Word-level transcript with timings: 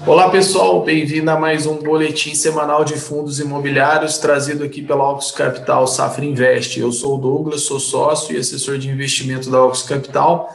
Olá 0.00 0.30
pessoal, 0.30 0.82
bem-vindo 0.82 1.30
a 1.30 1.38
mais 1.38 1.64
um 1.64 1.76
boletim 1.76 2.34
semanal 2.34 2.84
de 2.84 2.94
fundos 2.94 3.38
imobiliários 3.38 4.18
trazido 4.18 4.64
aqui 4.64 4.82
pela 4.82 5.08
Ox 5.10 5.30
Capital 5.30 5.86
Safra 5.86 6.24
Invest. 6.24 6.80
Eu 6.80 6.90
sou 6.90 7.16
o 7.16 7.20
Douglas, 7.20 7.62
sou 7.62 7.78
sócio 7.78 8.34
e 8.34 8.38
assessor 8.38 8.78
de 8.78 8.90
investimento 8.90 9.48
da 9.48 9.64
Ox 9.64 9.82
Capital 9.82 10.48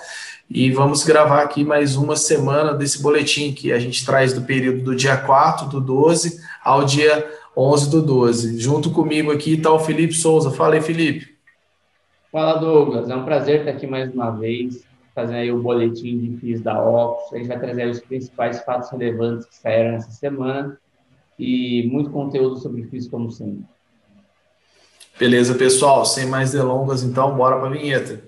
e 0.49 0.69
vamos 0.71 1.03
gravar 1.05 1.41
aqui 1.43 1.63
mais 1.63 1.95
uma 1.95 2.17
semana 2.17 2.73
desse 2.73 3.01
boletim 3.01 3.53
que 3.53 3.71
a 3.71 3.79
gente 3.79 4.05
traz 4.05 4.33
do 4.33 4.41
período 4.41 4.83
do 4.83 4.95
dia 4.95 5.15
4 5.15 5.67
do 5.69 5.79
12 5.79 6.41
ao 6.63 6.83
dia 6.83 7.25
11 7.55 7.89
do 7.89 8.01
12. 8.01 8.59
Junto 8.59 8.91
comigo 8.91 9.31
aqui 9.31 9.53
está 9.53 9.71
o 9.71 9.79
Felipe 9.79 10.13
Souza. 10.13 10.51
Fala 10.51 10.75
aí, 10.75 10.81
Felipe. 10.81 11.37
Fala, 12.31 12.59
Douglas. 12.59 13.09
É 13.09 13.15
um 13.15 13.23
prazer 13.23 13.59
estar 13.59 13.71
aqui 13.71 13.87
mais 13.87 14.13
uma 14.13 14.31
vez 14.31 14.86
fazendo 15.17 15.37
aí 15.37 15.51
o 15.51 15.63
boletim 15.63 16.15
de 16.19 16.37
FIIs 16.37 16.61
da 16.61 16.79
Opus. 16.79 17.33
A 17.33 17.37
gente 17.37 17.47
vai 17.47 17.59
trazer 17.59 17.89
os 17.89 17.99
principais 17.99 18.61
fatos 18.63 18.91
relevantes 18.91 19.47
que 19.47 19.55
saíram 19.55 19.93
nessa 19.93 20.11
semana 20.11 20.79
e 21.39 21.89
muito 21.91 22.11
conteúdo 22.11 22.57
sobre 22.57 22.83
FIIs, 22.83 23.07
como 23.07 23.31
sempre. 23.31 23.65
Beleza, 25.17 25.55
pessoal. 25.55 26.05
Sem 26.05 26.27
mais 26.27 26.51
delongas, 26.51 27.01
então, 27.01 27.35
bora 27.35 27.57
para 27.57 27.67
a 27.67 27.71
vinheta. 27.71 28.23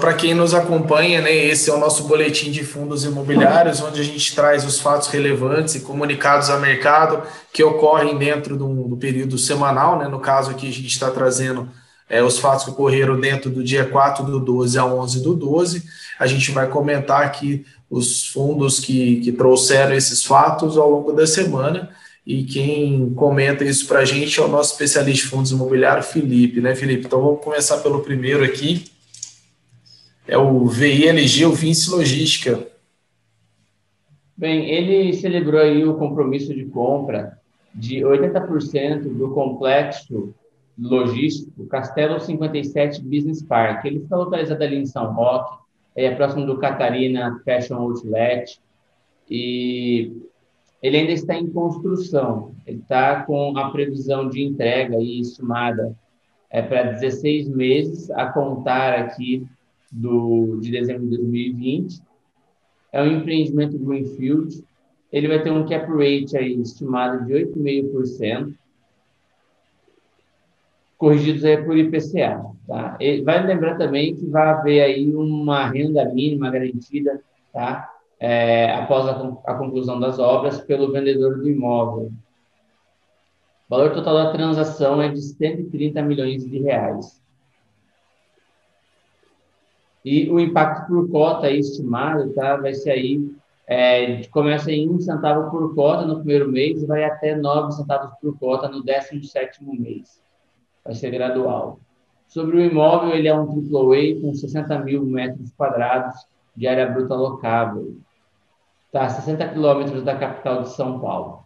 Para 0.00 0.14
quem 0.14 0.34
nos 0.34 0.54
acompanha, 0.54 1.20
né, 1.20 1.32
esse 1.32 1.70
é 1.70 1.72
o 1.72 1.78
nosso 1.78 2.04
boletim 2.04 2.50
de 2.50 2.64
fundos 2.64 3.04
imobiliários, 3.04 3.80
onde 3.80 4.00
a 4.00 4.04
gente 4.04 4.34
traz 4.34 4.64
os 4.64 4.80
fatos 4.80 5.08
relevantes 5.08 5.74
e 5.74 5.80
comunicados 5.80 6.48
a 6.50 6.58
mercado 6.58 7.22
que 7.52 7.62
ocorrem 7.62 8.16
dentro 8.16 8.56
do, 8.56 8.88
do 8.88 8.96
período 8.96 9.38
semanal. 9.38 9.98
Né? 9.98 10.08
No 10.08 10.18
caso 10.18 10.50
aqui, 10.50 10.66
a 10.66 10.72
gente 10.72 10.88
está 10.88 11.10
trazendo 11.10 11.68
é, 12.08 12.22
os 12.22 12.38
fatos 12.38 12.64
que 12.64 12.70
ocorreram 12.70 13.20
dentro 13.20 13.50
do 13.50 13.62
dia 13.62 13.84
4 13.84 14.24
do 14.24 14.40
12 14.40 14.78
a 14.78 14.84
11 14.84 15.22
do 15.22 15.34
12. 15.34 15.84
A 16.18 16.26
gente 16.26 16.50
vai 16.50 16.66
comentar 16.66 17.22
aqui 17.22 17.64
os 17.88 18.26
fundos 18.26 18.80
que, 18.80 19.20
que 19.20 19.30
trouxeram 19.30 19.94
esses 19.94 20.24
fatos 20.24 20.78
ao 20.78 20.90
longo 20.90 21.12
da 21.12 21.26
semana. 21.26 21.90
E 22.26 22.44
quem 22.44 23.12
comenta 23.14 23.64
isso 23.64 23.86
para 23.86 24.00
a 24.00 24.04
gente 24.04 24.40
é 24.40 24.42
o 24.42 24.48
nosso 24.48 24.72
especialista 24.72 25.24
de 25.24 25.30
fundos 25.30 25.50
imobiliários, 25.50 26.06
Felipe, 26.06 26.60
né, 26.60 26.74
Felipe? 26.74 27.06
Então 27.06 27.20
vamos 27.20 27.44
começar 27.44 27.78
pelo 27.78 28.00
primeiro 28.00 28.44
aqui 28.44 28.84
é 30.30 30.38
o 30.38 30.64
VILG, 30.64 31.44
o 31.44 31.52
Vinci 31.52 31.90
Logística. 31.90 32.64
Bem, 34.36 34.70
ele 34.70 35.12
celebrou 35.12 35.60
aí 35.60 35.84
o 35.84 35.96
compromisso 35.96 36.54
de 36.54 36.64
compra 36.66 37.36
de 37.74 37.96
80% 37.96 39.12
do 39.12 39.30
complexo 39.34 40.32
logístico 40.78 41.66
Castelo 41.66 42.20
57 42.20 43.02
Business 43.02 43.42
Park. 43.42 43.84
Ele 43.84 43.98
está 43.98 44.16
localizado 44.16 44.62
ali 44.62 44.76
em 44.76 44.86
São 44.86 45.12
Roque, 45.12 45.58
é 45.96 46.14
próximo 46.14 46.46
do 46.46 46.58
Catarina 46.58 47.42
Fashion 47.44 47.78
Outlet, 47.78 48.60
e 49.28 50.12
ele 50.80 50.96
ainda 50.96 51.12
está 51.12 51.34
em 51.34 51.50
construção. 51.50 52.54
Ele 52.64 52.78
está 52.78 53.24
com 53.24 53.58
a 53.58 53.70
previsão 53.70 54.28
de 54.28 54.42
entrega 54.44 54.96
aí 54.96 55.20
estimada 55.20 55.92
é, 56.48 56.62
para 56.62 56.92
16 56.92 57.48
meses, 57.48 58.10
a 58.12 58.26
contar 58.26 58.94
aqui 58.94 59.44
do, 59.90 60.58
de 60.60 60.70
dezembro 60.70 61.08
de 61.08 61.16
2020. 61.16 62.00
É 62.92 63.02
um 63.02 63.18
empreendimento 63.18 63.78
Greenfield. 63.78 64.64
Ele 65.12 65.28
vai 65.28 65.42
ter 65.42 65.50
um 65.50 65.66
cap 65.66 65.86
rate 65.90 66.36
aí 66.36 66.60
estimado 66.60 67.24
de 67.26 67.32
8,5%, 67.32 68.54
corrigidos 70.96 71.44
aí 71.44 71.62
por 71.64 71.76
IPCA. 71.76 72.44
Tá? 72.66 72.96
Vai 73.24 73.46
lembrar 73.46 73.76
também 73.76 74.14
que 74.14 74.26
vai 74.26 74.48
haver 74.48 74.82
aí 74.82 75.14
uma 75.14 75.66
renda 75.68 76.04
mínima 76.12 76.50
garantida 76.50 77.20
tá? 77.52 77.90
É, 78.18 78.72
após 78.74 79.06
a, 79.06 79.36
a 79.46 79.54
conclusão 79.54 79.98
das 79.98 80.18
obras 80.18 80.60
pelo 80.60 80.92
vendedor 80.92 81.38
do 81.38 81.48
imóvel. 81.48 82.12
O 83.66 83.70
valor 83.70 83.92
total 83.92 84.14
da 84.14 84.32
transação 84.32 85.00
é 85.00 85.08
de 85.08 85.22
130 85.22 86.02
milhões 86.02 86.44
de 86.44 86.58
reais. 86.58 87.19
E 90.04 90.30
o 90.30 90.40
impacto 90.40 90.86
por 90.86 91.10
cota 91.10 91.50
estimado 91.50 92.32
tá, 92.32 92.56
vai 92.56 92.74
ser 92.74 92.90
aí, 92.90 93.20
é, 93.66 94.22
começa 94.28 94.72
em 94.72 94.88
1 94.88 95.00
centavo 95.00 95.50
por 95.50 95.74
cota 95.74 96.06
no 96.06 96.16
primeiro 96.16 96.50
mês 96.50 96.82
e 96.82 96.86
vai 96.86 97.04
até 97.04 97.36
9 97.36 97.72
centavos 97.72 98.12
por 98.20 98.38
cota 98.38 98.68
no 98.68 98.82
17º 98.82 99.60
mês. 99.78 100.20
Vai 100.84 100.94
ser 100.94 101.10
gradual. 101.10 101.78
Sobre 102.26 102.56
o 102.56 102.60
imóvel, 102.60 103.14
ele 103.14 103.28
é 103.28 103.34
um 103.34 103.44
AAA 103.44 104.20
com 104.20 104.34
60 104.34 104.78
mil 104.80 105.04
metros 105.04 105.52
quadrados 105.56 106.14
de 106.56 106.66
área 106.66 106.86
bruta 106.86 107.14
locável. 107.14 107.96
Está 108.86 109.04
a 109.04 109.08
60 109.08 109.48
quilômetros 109.48 110.02
da 110.02 110.16
capital 110.16 110.62
de 110.62 110.70
São 110.70 110.98
Paulo. 110.98 111.44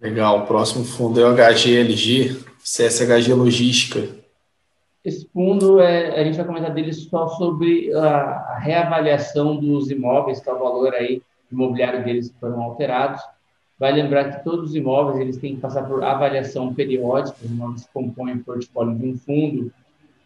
Legal. 0.00 0.40
O 0.40 0.46
próximo 0.46 0.84
fundo 0.84 1.20
é 1.20 1.24
o 1.24 1.34
HGLG, 1.34 2.44
CSHG 2.62 3.34
Logística. 3.34 4.21
Esse 5.04 5.28
é, 5.80 6.20
a 6.20 6.24
gente 6.24 6.36
vai 6.36 6.46
comentar 6.46 6.72
dele 6.72 6.92
só 6.92 7.26
sobre 7.26 7.92
a, 7.92 8.58
reavaliação 8.58 9.56
dos 9.56 9.90
imóveis, 9.90 10.38
que 10.38 10.48
é 10.48 10.52
o 10.52 10.58
valor 10.60 10.94
aí 10.94 11.20
imobiliário 11.50 12.04
deles 12.04 12.30
que 12.30 12.38
foram 12.38 12.62
alterados. 12.62 13.20
Vai 13.78 13.92
lembrar 13.92 14.30
que 14.30 14.44
todos 14.44 14.70
os 14.70 14.76
imóveis 14.76 15.18
eles 15.18 15.38
têm 15.38 15.56
que 15.56 15.60
passar 15.60 15.88
por 15.88 16.04
avaliação 16.04 16.72
periódica, 16.72 17.36
os 17.42 17.50
imóveis 17.50 17.88
compõem 17.92 18.36
o 18.36 18.44
portfólio 18.44 18.96
de 18.96 19.06
um 19.08 19.16
fundo, 19.18 19.72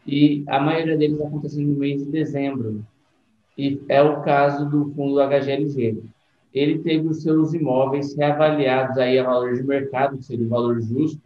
e 0.07 0.45
a 0.47 0.61
maioria 0.61 0.97
deles 0.97 1.21
acontece 1.23 1.59
no 1.59 1.79
mês 1.79 2.05
de 2.05 2.11
dezembro. 2.11 2.85
E 3.57 3.81
é 3.89 4.03
o 4.03 4.21
caso 4.21 4.69
do 4.69 4.93
fundo 4.95 5.21
HGLG. 5.23 6.03
Ele 6.53 6.79
teve 6.81 7.09
os 7.09 7.23
seus 7.23 7.55
imóveis 7.55 8.15
reavaliados 8.15 8.99
aí 8.99 9.19
a 9.19 9.25
valor 9.25 9.55
de 9.55 9.63
mercado, 9.63 10.19
que 10.19 10.25
seria 10.25 10.45
o 10.45 10.51
valor 10.51 10.81
justo, 10.83 11.23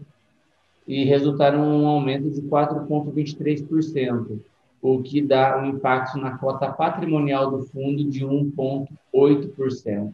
e 0.90 1.04
resultaram 1.04 1.60
um 1.60 1.86
aumento 1.86 2.28
de 2.28 2.42
4,23%, 2.42 4.40
o 4.82 5.00
que 5.00 5.22
dá 5.22 5.56
um 5.56 5.66
impacto 5.66 6.18
na 6.18 6.36
cota 6.36 6.66
patrimonial 6.72 7.48
do 7.48 7.64
fundo 7.66 8.02
de 8.02 8.26
1,8%. 8.26 10.12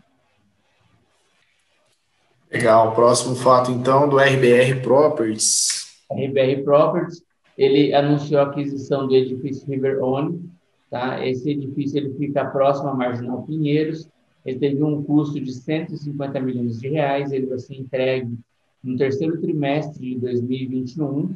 Legal. 2.53 2.95
Próximo 2.95 3.35
fato, 3.37 3.71
então, 3.71 4.07
do 4.07 4.19
RBR 4.19 4.83
Properties. 4.83 5.97
RBR 6.13 6.63
Properties, 6.63 7.23
ele 7.57 7.95
anunciou 7.95 8.43
a 8.43 8.45
aquisição 8.45 9.09
do 9.09 9.17
edifício 9.17 9.67
River 9.67 10.05
One. 10.05 10.45
Tá? 10.91 11.27
Esse 11.27 11.53
edifício 11.53 11.97
ele 11.97 12.13
fica 12.19 12.45
próximo 12.45 12.91
à 12.91 12.95
Marginal 12.95 13.45
Pinheiros. 13.45 14.07
Ele 14.45 14.59
teve 14.59 14.85
um 14.85 15.03
custo 15.03 15.41
de 15.41 15.55
150 15.55 16.39
milhões 16.39 16.79
de 16.79 16.91
reais. 16.91 17.33
Ele 17.33 17.47
vai 17.47 17.59
ser 17.59 17.77
entregue 17.77 18.37
no 18.87 18.97
terceiro 18.97 19.41
trimestre 19.41 20.15
de 20.15 20.21
2021 20.21 21.35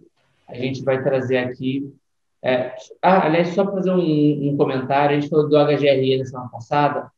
a 0.48 0.56
gente 0.56 0.82
vai 0.82 1.04
trazer 1.04 1.40
aqui. 1.40 1.94
É, 2.42 2.74
ah, 3.02 3.26
aliás, 3.26 3.50
só 3.50 3.70
fazer 3.70 3.92
um, 3.92 4.52
um, 4.52 4.56
comentário: 4.56 5.18
a 5.18 5.20
gente 5.20 5.30
falou 5.30 5.50
do 5.50 5.58
HGRE 5.58 6.18
na 6.18 6.24
semana 6.24 6.48
passada, 6.48 7.12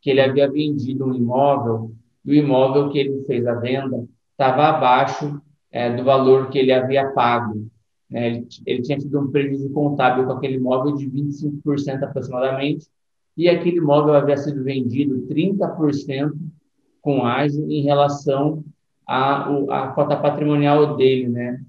que 0.00 0.10
ele 0.10 0.20
havia 0.20 0.50
vendido 0.50 1.06
um 1.06 1.14
imóvel, 1.14 1.92
e 2.24 2.32
o 2.32 2.34
imóvel 2.34 2.88
que 2.88 2.98
ele 2.98 3.22
fez 3.26 3.46
a 3.46 3.54
venda 3.54 4.04
estava 4.32 4.64
abaixo 4.64 5.40
é, 5.70 5.94
do 5.94 6.04
valor 6.04 6.50
que 6.50 6.58
ele 6.58 6.72
havia 6.72 7.10
pago. 7.10 7.66
Né? 8.10 8.26
Ele, 8.28 8.48
ele, 8.66 8.82
tinha 8.82 8.98
tido 8.98 9.20
um 9.20 9.30
prejuízo 9.30 9.70
contábil 9.70 10.26
com 10.26 10.32
aquele 10.32 10.56
imóvel 10.56 10.96
de 10.96 11.08
25% 11.08 12.02
aproximadamente, 12.02 12.86
e 13.36 13.48
aquele 13.48 13.78
imóvel 13.78 14.14
havia 14.14 14.36
sido 14.36 14.62
vendido 14.64 15.26
30% 15.28 16.32
com 17.00 17.24
ágio 17.24 17.70
em 17.70 17.82
relação 17.82 18.64
à, 19.06 19.48
à 19.70 19.88
cota 19.88 20.16
patrimonial 20.16 20.96
dele, 20.96 21.28
né? 21.28 21.60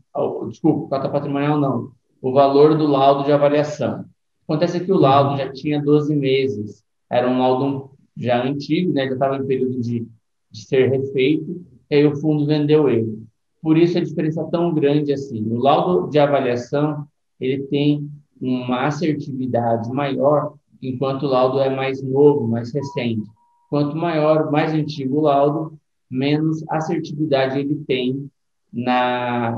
Desculpa, 0.50 0.98
cota 0.98 1.10
patrimonial 1.10 1.60
não, 1.60 1.92
o 2.22 2.34
valor 2.34 2.78
do 2.78 2.86
laudo 2.88 3.24
de 3.24 3.32
avaliação. 3.32 4.06
Acontece 4.44 4.84
que 4.84 4.92
o 4.92 4.98
laudo 4.98 5.38
já 5.38 5.52
tinha 5.52 5.82
12 5.82 6.14
meses, 6.16 6.84
era 7.10 7.30
um 7.30 7.40
laudo 7.40 7.92
já 8.18 8.44
antigo, 8.44 8.92
né? 8.94 9.08
já 9.08 9.14
estava 9.14 9.38
em 9.38 9.48
período 9.48 9.80
de, 9.80 10.08
de 10.52 10.66
ser 10.66 10.90
refeito, 10.90 11.66
e 11.90 11.96
aí 11.96 12.06
o 12.06 12.16
fundo 12.16 12.46
vendeu 12.46 12.90
ele. 12.90 13.21
Por 13.62 13.78
isso 13.78 13.98
a 13.98 14.02
diferença 14.02 14.42
é 14.42 14.50
tão 14.50 14.74
grande 14.74 15.14
assim. 15.14 15.44
O 15.52 15.58
laudo 15.58 16.10
de 16.10 16.18
avaliação 16.18 17.06
ele 17.40 17.64
tem 17.68 18.10
uma 18.40 18.88
assertividade 18.88 19.92
maior, 19.92 20.54
enquanto 20.82 21.24
o 21.24 21.28
laudo 21.28 21.60
é 21.60 21.70
mais 21.70 22.02
novo, 22.02 22.48
mais 22.48 22.74
recente. 22.74 23.30
Quanto 23.70 23.96
maior, 23.96 24.52
mais 24.52 24.74
antigo 24.74 25.20
o 25.20 25.22
laudo, 25.22 25.80
menos 26.10 26.64
assertividade 26.70 27.60
ele 27.60 27.84
tem 27.88 28.30
na 28.72 29.56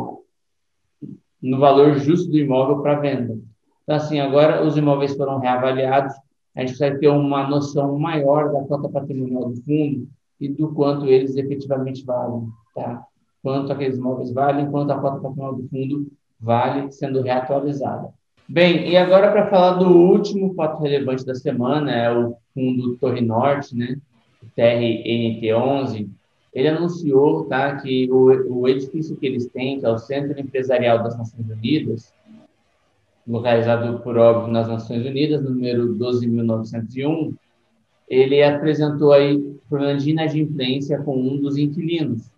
no 1.42 1.60
valor 1.60 1.96
justo 1.96 2.32
do 2.32 2.38
imóvel 2.38 2.82
para 2.82 3.00
venda. 3.00 3.38
Então, 3.84 3.98
assim, 3.98 4.20
agora 4.20 4.66
os 4.66 4.78
imóveis 4.78 5.16
foram 5.16 5.40
reavaliados, 5.40 6.14
a 6.56 6.62
gente 6.62 6.72
consegue 6.72 7.00
ter 7.00 7.10
uma 7.10 7.50
noção 7.50 8.00
maior 8.00 8.50
da 8.52 8.64
cota 8.64 8.88
patrimonial 8.88 9.50
do 9.50 9.62
fundo 9.64 10.08
e 10.40 10.48
do 10.48 10.74
quanto 10.74 11.06
eles 11.06 11.36
efetivamente 11.36 12.06
valem, 12.06 12.48
tá? 12.74 13.06
Quanto 13.44 13.72
aqueles 13.74 13.98
imóveis 13.98 14.32
valem, 14.32 14.72
quanto 14.72 14.92
a 14.92 15.00
cota 15.00 15.20
patrimonial 15.20 15.56
do 15.56 15.68
fundo 15.68 16.08
vale 16.40 16.92
sendo 16.92 17.22
reatualizada. 17.22 18.10
Bem, 18.48 18.90
e 18.90 18.98
agora 18.98 19.32
para 19.32 19.50
falar 19.50 19.74
do 19.74 19.90
último 19.90 20.54
fato 20.54 20.82
relevante 20.82 21.26
da 21.26 21.36
semana, 21.36 21.92
é 21.92 22.12
o 22.12 22.36
fundo 22.54 22.98
Torre 22.98 23.22
Norte, 23.22 23.76
né? 23.76 23.98
O 24.42 24.46
TRNT11, 24.58 26.10
ele 26.54 26.68
anunciou 26.68 27.46
tá, 27.46 27.78
que 27.78 28.10
o, 28.12 28.62
o 28.62 28.68
edifício 28.68 29.18
que 29.18 29.26
eles 29.26 29.48
têm, 29.48 29.80
que 29.80 29.86
é 29.86 29.90
o 29.90 29.98
Centro 29.98 30.40
Empresarial 30.40 31.04
das 31.04 31.18
Nações 31.18 31.50
Unidas, 31.50 32.14
localizado, 33.28 34.00
por 34.00 34.18
óbvio, 34.18 34.52
nas 34.52 34.68
Nações 34.68 35.06
Unidas, 35.06 35.44
número 35.44 35.96
12.901, 35.96 37.34
ele 38.08 38.44
apresentou 38.44 39.12
aí 39.14 39.54
problema 39.70 39.98
de 39.98 40.12
inadimplência 40.12 41.02
com 41.02 41.18
um 41.18 41.42
dos 41.42 41.58
inquilinos. 41.58 42.30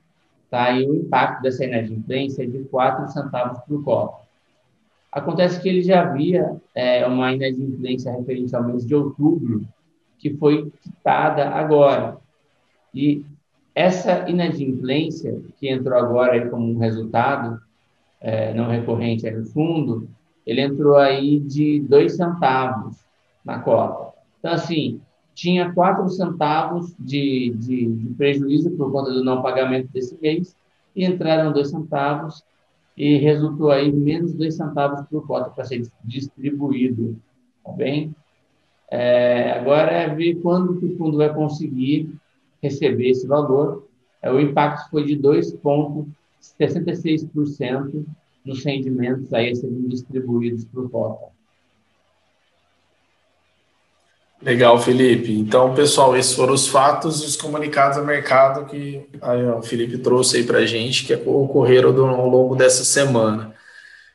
Tá? 0.50 0.72
E 0.72 0.88
o 0.88 0.96
impacto 0.96 1.42
dessa 1.42 1.66
inadimplência 1.66 2.44
é 2.44 2.48
de 2.48 2.60
4 2.66 3.08
centavos 3.10 3.60
por 3.68 3.84
copo. 3.84 4.26
Acontece 5.12 5.62
que 5.62 5.70
ele 5.70 5.82
já 5.82 6.02
havia 6.02 6.58
é, 6.74 7.06
uma 7.08 7.32
inadimplência 7.32 8.12
referente 8.12 8.56
ao 8.56 8.64
mês 8.64 8.86
de 8.86 8.94
outubro, 8.94 9.66
que 10.20 10.34
foi 10.36 10.72
quitada 10.82 11.50
agora. 11.50 12.18
E 12.94 13.26
essa 13.74 14.30
inadimplência, 14.30 15.42
que 15.58 15.70
entrou 15.70 15.98
agora 15.98 16.50
como 16.50 16.70
um 16.70 16.78
resultado 16.78 17.60
é, 18.22 18.54
não 18.54 18.70
recorrente 18.70 19.30
no 19.30 19.46
fundo, 19.46 20.08
ele 20.46 20.62
entrou 20.62 20.96
aí 20.96 21.40
de 21.40 21.80
dois 21.82 22.16
centavos 22.16 22.98
na 23.44 23.60
cota. 23.60 24.14
Então, 24.40 24.54
assim, 24.54 25.02
tinha 25.36 25.72
quatro 25.74 26.10
centavos 26.10 26.96
de, 26.98 27.54
de, 27.58 27.86
de, 27.86 28.14
prejuízo 28.16 28.72
por 28.72 28.92
conta 28.92 29.12
do 29.12 29.24
não 29.24 29.42
pagamento 29.42 29.90
desse 29.92 30.18
mês 30.22 30.56
e 30.96 31.06
entraram 31.06 31.52
dois 31.52 31.70
centavos 31.70 32.42
e 32.96 33.18
resultou 33.18 33.70
aí 33.70 33.92
menos 33.92 34.34
dois 34.34 34.56
centavos 34.56 35.06
por 35.10 35.28
cota 35.28 35.50
para 35.50 35.66
ser 35.66 35.86
distribuído, 36.06 37.20
tá 37.64 37.74
bem? 37.74 38.16
É, 38.90 39.60
agora 39.60 39.92
é 39.92 40.16
ver 40.16 40.36
quando 40.36 40.80
que 40.80 40.86
o 40.86 40.98
fundo 40.98 41.18
vai 41.18 41.34
conseguir 41.34 42.10
receber 42.64 43.10
esse 43.10 43.28
valor, 43.28 43.86
é, 44.22 44.32
o 44.32 44.40
impacto 44.40 44.90
foi 44.90 45.04
de 45.04 45.18
2,66% 45.18 48.06
nos 48.46 48.64
rendimentos 48.64 49.34
aí 49.34 49.54
serem 49.54 49.90
distribuídos 49.90 50.64
por 50.66 50.90
cota. 50.90 51.36
Legal, 54.46 54.80
Felipe. 54.80 55.34
Então, 55.34 55.74
pessoal, 55.74 56.16
esses 56.16 56.34
foram 56.34 56.54
os 56.54 56.68
fatos 56.68 57.24
e 57.24 57.26
os 57.26 57.36
comunicados 57.36 57.98
ao 57.98 58.06
mercado 58.06 58.66
que 58.66 59.04
o 59.58 59.64
Felipe 59.64 59.98
trouxe 59.98 60.38
aí 60.38 60.44
para 60.44 60.60
a 60.60 60.66
gente, 60.68 61.04
que 61.04 61.16
ocorreram 61.16 61.90
ao 62.10 62.30
longo 62.30 62.56
dessa 62.56 62.86
semana. 62.86 63.56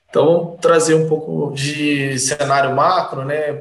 Então, 0.09 0.57
trazer 0.61 0.95
um 0.95 1.09
pouco 1.09 1.53
de 1.53 2.17
cenário 2.17 2.77
macro, 2.77 3.25
né? 3.25 3.53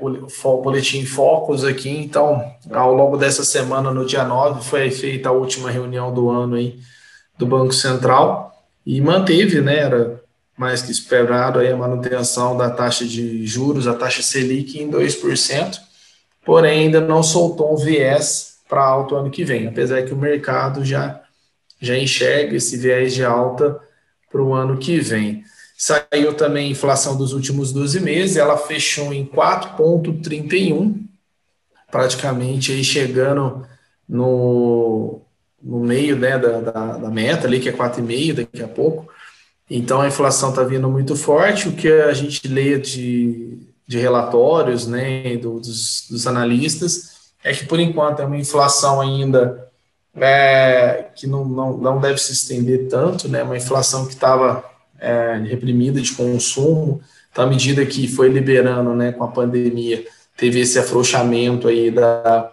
Boletim 0.63 1.06
Focus 1.06 1.63
aqui. 1.63 1.89
Então, 1.89 2.44
ao 2.71 2.94
longo 2.94 3.18
dessa 3.18 3.44
semana, 3.44 3.92
no 3.92 4.06
dia 4.06 4.24
9, 4.24 4.63
foi 4.63 4.92
feita 4.92 5.30
a 5.30 5.31
última 5.31 5.71
reunião 5.71 6.13
do 6.13 6.30
ano 6.30 6.56
aí 6.56 6.77
do 7.36 7.48
Banco 7.48 7.74
Central 7.74 8.51
e 8.86 9.01
manteve, 9.01 9.60
né? 9.60 9.77
Era 9.80 10.21
mais 10.56 10.83
que 10.83 10.92
esperado 10.92 11.57
aí 11.57 11.71
a 11.71 11.77
manutenção 11.77 12.56
da 12.56 12.69
taxa 12.69 13.06
de 13.06 13.44
juros, 13.44 13.88
a 13.88 13.94
taxa 13.95 14.21
Selic 14.21 14.80
em 14.80 14.92
2%, 14.92 15.88
porém 16.49 16.85
ainda 16.85 16.99
não 16.99 17.21
soltou 17.21 17.71
um 17.71 17.77
viés 17.77 18.55
para 18.67 18.83
alto 18.83 19.15
ano 19.15 19.29
que 19.29 19.45
vem, 19.45 19.67
apesar 19.67 20.01
que 20.01 20.11
o 20.11 20.17
mercado 20.17 20.83
já, 20.83 21.21
já 21.79 21.95
enxerga 21.95 22.55
esse 22.55 22.75
viés 22.75 23.13
de 23.13 23.23
alta 23.23 23.79
para 24.31 24.41
o 24.41 24.51
ano 24.56 24.77
que 24.77 24.99
vem. 24.99 25.44
Saiu 25.77 26.33
também 26.33 26.65
a 26.65 26.71
inflação 26.71 27.15
dos 27.15 27.33
últimos 27.33 27.71
12 27.71 27.99
meses, 27.99 28.35
ela 28.35 28.57
fechou 28.57 29.13
em 29.13 29.27
4,31, 29.27 30.95
praticamente 31.91 32.71
aí 32.71 32.83
chegando 32.83 33.63
no, 34.07 35.21
no 35.61 35.81
meio 35.81 36.15
né, 36.15 36.39
da, 36.39 36.61
da, 36.61 36.97
da 36.97 37.09
meta 37.11 37.45
ali, 37.45 37.59
que 37.59 37.69
é 37.69 37.73
4,5 37.73 38.33
daqui 38.33 38.63
a 38.63 38.68
pouco. 38.68 39.07
Então 39.69 40.01
a 40.01 40.07
inflação 40.07 40.49
está 40.49 40.63
vindo 40.63 40.89
muito 40.89 41.15
forte, 41.15 41.69
o 41.69 41.73
que 41.73 41.91
a 41.91 42.11
gente 42.11 42.47
lê 42.47 42.79
de, 42.79 43.69
de 43.89 43.97
relatórios 43.97 44.85
né, 44.85 45.35
do, 45.37 45.59
dos, 45.59 46.05
dos 46.07 46.27
analistas 46.27 47.31
é 47.43 47.51
que 47.51 47.65
por 47.65 47.79
enquanto 47.79 48.19
é 48.19 48.25
uma 48.25 48.37
inflação 48.37 49.01
ainda 49.01 49.67
é, 50.15 51.07
que 51.15 51.25
não, 51.25 51.43
não, 51.43 51.75
não 51.75 51.99
deve 51.99 52.19
se 52.19 52.31
estender 52.31 52.87
tanto, 52.87 53.27
né, 53.27 53.41
uma 53.41 53.57
inflação 53.57 54.05
que 54.05 54.13
estava 54.13 54.63
é, 54.99 55.41
reprimida 55.43 55.99
de 55.99 56.11
consumo. 56.11 57.01
Então, 57.31 57.45
à 57.45 57.47
medida 57.47 57.83
que 57.83 58.07
foi 58.07 58.29
liberando 58.29 58.93
né, 58.93 59.11
com 59.11 59.23
a 59.23 59.27
pandemia, 59.27 60.05
teve 60.37 60.59
esse 60.59 60.77
afrouxamento 60.77 61.67
aí 61.67 61.89
da, 61.89 62.51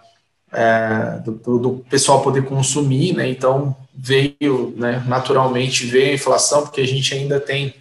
é, 0.50 1.20
do, 1.22 1.58
do, 1.58 1.84
pessoal 1.90 2.22
poder 2.22 2.46
consumir, 2.46 3.14
né? 3.14 3.28
Então 3.28 3.76
veio, 3.94 4.72
né, 4.74 5.04
naturalmente 5.06 5.84
veio 5.84 6.12
a 6.12 6.14
inflação, 6.14 6.62
porque 6.62 6.80
a 6.80 6.86
gente 6.86 7.12
ainda 7.12 7.38
tem 7.38 7.74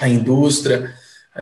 a 0.00 0.08
indústria, 0.08 0.94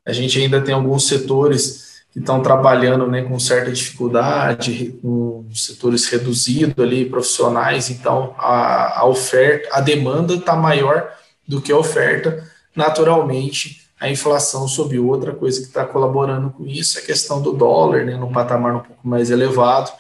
a 0.05 0.13
gente 0.13 0.41
ainda 0.41 0.61
tem 0.61 0.75
alguns 0.75 1.07
setores 1.07 2.03
que 2.13 2.19
estão 2.19 2.43
trabalhando 2.43 3.07
né, 3.07 3.23
com 3.23 3.39
certa 3.39 3.71
dificuldade, 3.71 4.99
com 5.03 5.45
setores 5.55 6.07
reduzidos 6.07 6.83
ali, 6.83 7.05
profissionais, 7.05 7.91
então 7.91 8.35
a, 8.39 9.01
a 9.01 9.07
oferta, 9.07 9.69
a 9.73 9.81
demanda 9.81 10.35
está 10.35 10.57
maior 10.57 11.11
do 11.47 11.61
que 11.61 11.71
a 11.71 11.77
oferta, 11.77 12.45
naturalmente 12.75 13.87
a 14.01 14.11
inflação 14.11 14.69
sob 14.69 14.99
outra 14.99 15.33
coisa 15.33 15.61
que 15.61 15.67
está 15.67 15.85
colaborando 15.85 16.51
com 16.51 16.67
isso 16.67 16.99
é 16.99 17.03
a 17.03 17.05
questão 17.05 17.41
do 17.41 17.53
dólar, 17.53 18.05
né, 18.05 18.17
num 18.17 18.33
patamar 18.33 18.77
um 18.77 18.81
pouco 18.81 19.07
mais 19.07 19.31
elevado, 19.31 19.91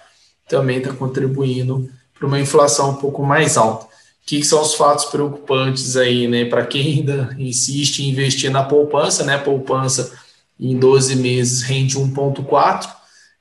também 0.49 0.79
está 0.79 0.93
contribuindo 0.93 1.89
para 2.15 2.27
uma 2.27 2.41
inflação 2.41 2.91
um 2.91 2.97
pouco 2.97 3.23
mais 3.23 3.57
alta. 3.57 3.87
Que 4.27 4.43
são 4.43 4.61
os 4.61 4.75
fatos 4.75 5.05
preocupantes 5.07 5.97
aí, 5.97 6.27
né, 6.27 6.45
para 6.45 6.67
quem 6.67 6.99
ainda 6.99 7.35
insiste 7.39 8.01
em 8.01 8.11
investir 8.11 8.51
na 8.51 8.65
poupança, 8.65 9.25
né, 9.25 9.39
poupança 9.39 10.13
em 10.59 10.77
12 10.77 11.17
meses 11.17 11.63
rende 11.63 11.97
1,4, 11.97 12.89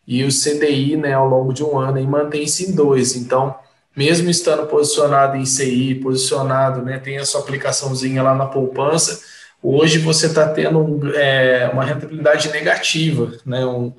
e 0.08 0.24
o 0.24 0.30
CDI, 0.30 0.96
né, 0.96 1.14
ao 1.14 1.28
longo 1.28 1.52
de 1.52 1.64
um 1.64 1.78
ano, 1.78 2.02
mantém-se 2.04 2.70
em 2.70 2.76
2. 2.76 3.16
Então, 3.16 3.56
mesmo 3.96 4.30
estando 4.30 4.68
posicionado 4.68 5.38
em 5.38 5.46
CI, 5.46 5.96
posicionado, 5.96 6.82
né, 6.82 7.00
tem 7.00 7.18
a 7.18 7.26
sua 7.26 7.42
aplicaçãozinha 7.42 8.22
lá 8.22 8.36
na 8.36 8.46
poupança, 8.46 9.20
hoje 9.64 9.98
você 9.98 10.28
está 10.28 10.48
tendo 10.50 11.12
é, 11.16 11.70
uma 11.74 11.84
rentabilidade 11.84 12.50
negativa, 12.50 13.32
né, 13.46 13.66
um, 13.66 13.92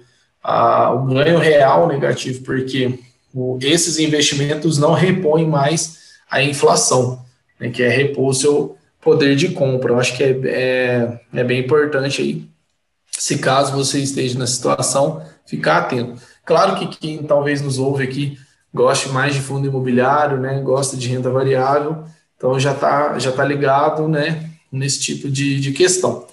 a, 0.42 0.92
um 0.92 1.06
ganho 1.06 1.38
real 1.38 1.88
negativo, 1.88 2.44
porque 2.44 2.98
o, 3.34 3.58
esses 3.60 3.98
investimentos 3.98 4.78
não 4.78 4.92
repõem 4.92 5.46
mais 5.46 6.06
a 6.30 6.42
inflação, 6.42 7.24
né, 7.58 7.70
que 7.70 7.82
é 7.82 7.88
repor 7.88 8.28
o 8.28 8.34
seu 8.34 8.76
poder 9.00 9.36
de 9.36 9.50
compra. 9.50 9.92
Eu 9.92 10.00
acho 10.00 10.16
que 10.16 10.22
é, 10.22 10.30
é, 10.44 11.20
é 11.34 11.44
bem 11.44 11.60
importante 11.60 12.22
aí, 12.22 12.48
se 13.10 13.38
caso 13.38 13.72
você 13.72 14.00
esteja 14.00 14.38
na 14.38 14.46
situação, 14.46 15.22
ficar 15.46 15.78
atento. 15.78 16.20
Claro 16.44 16.76
que 16.76 16.86
quem 16.98 17.22
talvez 17.22 17.62
nos 17.62 17.78
ouve 17.78 18.04
aqui 18.04 18.38
goste 18.74 19.08
mais 19.08 19.34
de 19.34 19.40
fundo 19.40 19.66
imobiliário, 19.66 20.38
né, 20.38 20.60
gosta 20.60 20.96
de 20.96 21.08
renda 21.08 21.30
variável, 21.30 22.04
então 22.36 22.60
já 22.60 22.72
está 22.72 23.18
já 23.18 23.32
tá 23.32 23.44
ligado, 23.44 24.06
né, 24.06 24.50
nesse 24.70 25.00
tipo 25.00 25.30
de, 25.30 25.58
de 25.60 25.72
questão. 25.72 26.26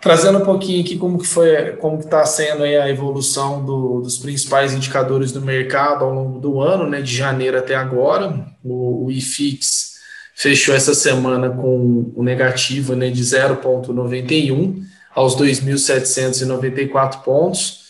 Trazendo 0.00 0.38
um 0.38 0.44
pouquinho 0.44 0.82
aqui 0.82 0.98
como 0.98 1.18
que 1.18 1.26
foi, 1.26 1.72
como 1.76 1.98
que 1.98 2.04
está 2.04 2.24
sendo 2.26 2.62
a 2.62 2.90
evolução 2.90 3.64
do, 3.64 4.00
dos 4.00 4.18
principais 4.18 4.74
indicadores 4.74 5.32
do 5.32 5.40
mercado 5.40 6.04
ao 6.04 6.12
longo 6.12 6.38
do 6.38 6.60
ano, 6.60 6.88
né, 6.88 7.00
de 7.00 7.16
janeiro 7.16 7.58
até 7.58 7.74
agora, 7.74 8.46
o, 8.62 9.06
o 9.06 9.10
IFIX 9.10 9.94
fechou 10.34 10.74
essa 10.74 10.94
semana 10.94 11.48
com 11.48 12.12
o 12.14 12.22
negativo, 12.22 12.94
né, 12.94 13.08
de 13.08 13.22
0,91 13.22 14.82
aos 15.14 15.36
2.794 15.36 17.22
pontos, 17.22 17.84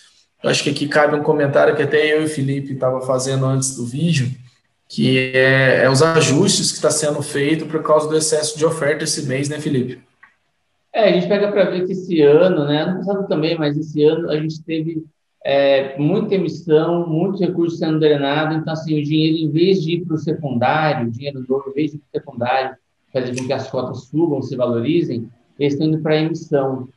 eu 0.45 0.51
acho 0.51 0.63
que 0.63 0.69
aqui 0.69 0.87
cabe 0.87 1.17
um 1.17 1.23
comentário 1.23 1.75
que 1.75 1.83
até 1.83 2.15
eu 2.15 2.21
e 2.21 2.27
o 2.27 2.29
Felipe 2.29 2.75
estava 2.75 3.01
fazendo 3.01 3.47
antes 3.47 3.77
do 3.77 3.87
vídeo, 3.87 4.31
que 4.87 5.33
é, 5.35 5.85
é 5.85 5.91
os 5.91 6.03
ajustes 6.03 6.71
que 6.71 6.77
está 6.77 6.91
sendo 6.91 7.23
feito 7.23 7.65
por 7.65 7.83
causa 7.83 8.07
do 8.07 8.17
excesso 8.17 8.59
de 8.59 8.67
oferta 8.67 9.05
esse 9.05 9.23
mês, 9.23 9.49
né, 9.49 9.59
Felipe? 9.59 10.03
É, 10.95 11.09
a 11.09 11.13
gente 11.13 11.27
pega 11.27 11.51
para 11.51 11.71
ver 11.71 11.87
que 11.87 11.93
esse 11.93 12.21
ano, 12.23 12.67
né, 12.67 12.83
ano 12.83 12.99
passado 12.99 13.27
também, 13.27 13.59
mas 13.59 13.77
esse 13.77 14.05
ano 14.05 14.31
a 14.31 14.39
gente 14.39 14.63
teve 14.63 15.05
é, 15.45 15.99
muita 15.99 16.37
emissão, 16.37 17.09
muitos 17.09 17.41
recursos 17.41 17.81
sendo 17.81 17.99
drenados, 17.99 18.57
então, 18.57 18.73
assim, 18.73 19.01
o 19.01 19.03
dinheiro, 19.03 19.39
em 19.39 19.51
vez 19.51 19.83
de 19.83 19.97
ir 19.97 20.05
para 20.05 20.15
o 20.15 20.19
secundário, 20.19 21.09
o 21.09 21.11
dinheiro 21.11 21.45
novo, 21.49 21.71
em 21.71 21.73
vez 21.73 21.91
de 21.91 21.97
ir 21.97 22.01
para 22.01 22.21
o 22.21 22.21
secundário, 22.21 22.77
fazer 23.13 23.37
com 23.37 23.45
que 23.45 23.53
as 23.53 23.69
cotas 23.69 24.05
subam, 24.05 24.41
se 24.41 24.55
valorizem, 24.55 25.29
eles 25.59 25.73
estão 25.73 25.89
indo 25.89 25.99
para 26.01 26.15
a 26.15 26.21
emissão. 26.21 26.89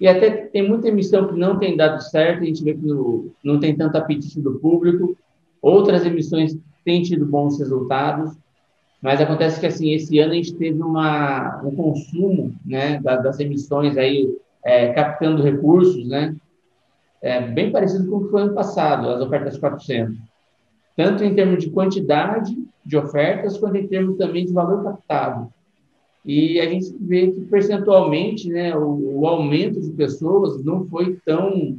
E 0.00 0.08
até 0.08 0.30
tem 0.30 0.68
muita 0.68 0.88
emissão 0.88 1.28
que 1.28 1.38
não 1.38 1.56
tem 1.56 1.76
dado 1.76 2.00
certo, 2.02 2.42
a 2.42 2.46
gente 2.46 2.64
vê 2.64 2.74
que 2.74 2.84
no, 2.84 3.30
não 3.44 3.60
tem 3.60 3.76
tanto 3.76 3.96
apetite 3.96 4.40
do 4.40 4.58
público. 4.58 5.16
Outras 5.62 6.04
emissões 6.04 6.56
têm 6.84 7.02
tido 7.02 7.24
bons 7.24 7.58
resultados, 7.58 8.36
mas 9.00 9.20
acontece 9.20 9.60
que 9.60 9.66
assim 9.66 9.92
esse 9.92 10.18
ano 10.18 10.32
a 10.32 10.36
gente 10.36 10.54
teve 10.54 10.82
uma, 10.82 11.60
um 11.62 11.74
consumo 11.74 12.54
né, 12.64 13.00
das 13.00 13.38
emissões 13.38 13.96
aí 13.96 14.28
é, 14.64 14.92
captando 14.92 15.42
recursos, 15.42 16.06
né, 16.08 16.34
é, 17.22 17.40
bem 17.40 17.70
parecido 17.70 18.08
com 18.08 18.16
o 18.16 18.24
que 18.24 18.30
foi 18.30 18.42
ano 18.42 18.54
passado, 18.54 19.08
as 19.08 19.20
ofertas 19.20 19.58
400. 19.58 20.16
Tanto 20.96 21.24
em 21.24 21.34
termos 21.34 21.62
de 21.62 21.70
quantidade 21.70 22.56
de 22.84 22.96
ofertas, 22.96 23.58
quanto 23.58 23.76
em 23.76 23.86
termos 23.86 24.16
também 24.16 24.46
de 24.46 24.52
valor 24.52 24.82
captado. 24.82 25.52
E 26.24 26.58
a 26.60 26.68
gente 26.68 26.96
vê 27.00 27.30
que 27.30 27.40
percentualmente, 27.42 28.48
né, 28.48 28.74
o, 28.74 29.20
o 29.20 29.26
aumento 29.26 29.80
de 29.80 29.90
pessoas 29.90 30.64
não 30.64 30.86
foi 30.86 31.18
tão 31.24 31.78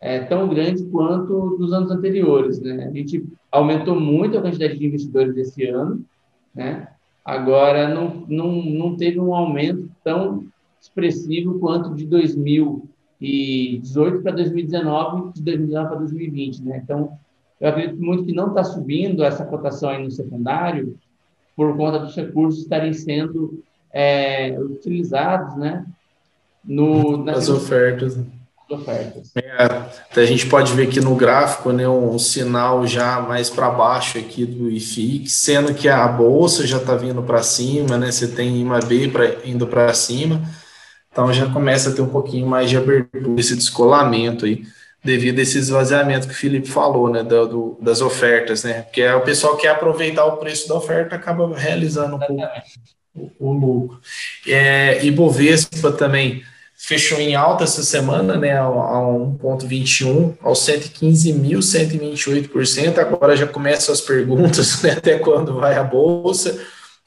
é, 0.00 0.20
tão 0.20 0.48
grande 0.48 0.82
quanto 0.84 1.58
dos 1.58 1.72
anos 1.72 1.90
anteriores, 1.90 2.58
né? 2.58 2.86
A 2.86 2.90
gente 2.90 3.22
aumentou 3.52 4.00
muito 4.00 4.38
a 4.38 4.40
quantidade 4.40 4.78
de 4.78 4.86
investidores 4.86 5.36
esse 5.36 5.66
ano, 5.66 6.02
né? 6.54 6.88
Agora 7.24 7.88
não, 7.88 8.26
não, 8.28 8.52
não 8.62 8.96
teve 8.96 9.18
um 9.20 9.34
aumento 9.34 9.90
tão 10.02 10.46
expressivo 10.80 11.58
quanto 11.58 11.94
de 11.94 12.06
2018 12.06 14.22
para 14.22 14.32
2019, 14.32 15.34
de 15.34 15.42
2019 15.42 15.88
para 15.88 15.98
2020, 15.98 16.62
né? 16.62 16.80
Então, 16.82 17.18
eu 17.60 17.68
acredito 17.68 18.02
muito 18.02 18.24
que 18.24 18.32
não 18.32 18.48
está 18.48 18.64
subindo 18.64 19.22
essa 19.22 19.44
cotação 19.44 19.90
aí 19.90 20.02
no 20.02 20.10
secundário, 20.10 20.98
por 21.54 21.76
conta 21.76 21.98
dos 21.98 22.16
recursos 22.16 22.62
estarem 22.62 22.94
sendo 22.94 23.62
é, 23.92 24.58
utilizados, 24.58 25.56
né? 25.56 25.84
No, 26.64 27.18
nas 27.18 27.48
ofertas. 27.48 28.18
Ofertas. 28.70 29.30
É, 29.36 30.20
a 30.20 30.24
gente 30.24 30.46
pode 30.46 30.72
ver 30.72 30.88
aqui 30.88 31.00
no 31.00 31.14
gráfico, 31.14 31.72
né, 31.72 31.88
um, 31.88 32.18
sinal 32.18 32.86
já 32.86 33.20
mais 33.20 33.50
para 33.50 33.70
baixo 33.70 34.18
aqui 34.18 34.46
do 34.46 34.70
IFIX, 34.70 35.32
sendo 35.32 35.74
que 35.74 35.88
a 35.88 36.06
bolsa 36.06 36.66
já 36.66 36.76
está 36.76 36.94
vindo 36.94 37.22
para 37.22 37.42
cima, 37.42 37.98
né? 37.98 38.10
Você 38.10 38.28
tem 38.28 38.60
IMAB 38.60 39.08
pra, 39.12 39.36
indo 39.44 39.66
para 39.66 39.92
cima, 39.92 40.42
então 41.10 41.32
já 41.32 41.46
começa 41.50 41.90
a 41.90 41.92
ter 41.92 42.02
um 42.02 42.08
pouquinho 42.08 42.46
mais 42.46 42.70
de 42.70 42.76
abertura, 42.76 43.40
esse 43.40 43.56
descolamento 43.56 44.44
aí 44.44 44.62
devido 45.02 45.38
a 45.38 45.42
esse 45.42 45.58
esvaziamento 45.58 46.28
que 46.28 46.34
o 46.34 46.36
Felipe 46.36 46.68
falou, 46.68 47.08
né, 47.08 47.22
do, 47.22 47.46
do, 47.46 47.78
das 47.80 48.00
ofertas, 48.00 48.64
né, 48.64 48.82
porque 48.82 49.00
é 49.00 49.14
o 49.14 49.22
pessoal 49.22 49.56
quer 49.56 49.70
aproveitar 49.70 50.26
o 50.26 50.36
preço 50.36 50.68
da 50.68 50.74
oferta, 50.74 51.16
acaba 51.16 51.56
realizando 51.56 52.16
um 52.16 52.18
pouco 52.18 52.42
o, 53.14 53.30
o 53.38 53.52
lucro. 53.52 54.00
É, 54.46 55.04
e 55.04 55.10
Bovespa 55.10 55.90
também 55.90 56.42
fechou 56.82 57.20
em 57.20 57.34
alta 57.34 57.64
essa 57.64 57.82
semana, 57.82 58.38
né, 58.38 58.52
a, 58.52 58.64
a 58.64 59.02
1,21, 59.38 60.34
aos 60.40 60.66
115.128%, 60.66 62.96
agora 62.98 63.36
já 63.36 63.46
começam 63.46 63.92
as 63.92 64.00
perguntas, 64.00 64.80
né, 64.82 64.92
até 64.92 65.18
quando 65.18 65.60
vai 65.60 65.76
a 65.76 65.84
Bolsa, 65.84 66.58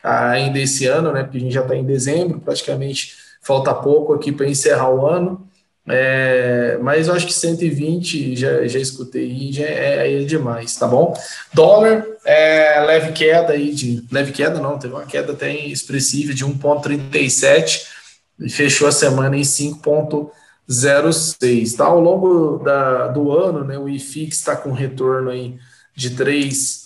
ainda 0.03 0.59
esse 0.59 0.85
ano, 0.85 1.11
né, 1.11 1.23
porque 1.23 1.37
a 1.37 1.41
gente 1.41 1.53
já 1.53 1.61
está 1.61 1.75
em 1.75 1.83
dezembro, 1.83 2.39
praticamente 2.39 3.15
falta 3.41 3.73
pouco 3.73 4.13
aqui 4.13 4.31
para 4.31 4.47
encerrar 4.47 4.91
o 4.91 5.07
ano, 5.07 5.49
é, 5.89 6.77
mas 6.79 7.07
eu 7.07 7.15
acho 7.15 7.25
que 7.25 7.33
120 7.33 8.35
já, 8.37 8.67
já 8.67 8.79
escutei 8.79 9.51
já 9.51 9.65
é, 9.65 10.21
é 10.21 10.23
demais, 10.23 10.77
tá 10.77 10.87
bom? 10.87 11.13
Dólar, 11.53 12.05
é, 12.23 12.79
leve 12.85 13.11
queda 13.11 13.51
aí 13.51 13.73
de. 13.73 14.01
Leve 14.09 14.31
queda 14.31 14.61
não, 14.61 14.79
teve 14.79 14.93
uma 14.93 15.03
queda 15.03 15.33
até 15.33 15.53
expressiva 15.53 16.33
de 16.33 16.45
1,37 16.45 17.91
e 18.39 18.49
fechou 18.49 18.87
a 18.87 18.91
semana 18.91 19.37
em 19.37 19.41
5,06. 19.41 21.77
Tá? 21.77 21.85
Ao 21.85 21.99
longo 21.99 22.57
da, 22.59 23.07
do 23.07 23.31
ano, 23.31 23.63
né, 23.63 23.77
o 23.77 23.87
IFIX 23.87 24.35
está 24.35 24.55
com 24.55 24.71
retorno 24.71 25.29
aí 25.29 25.57
de 25.95 26.09
3. 26.11 26.83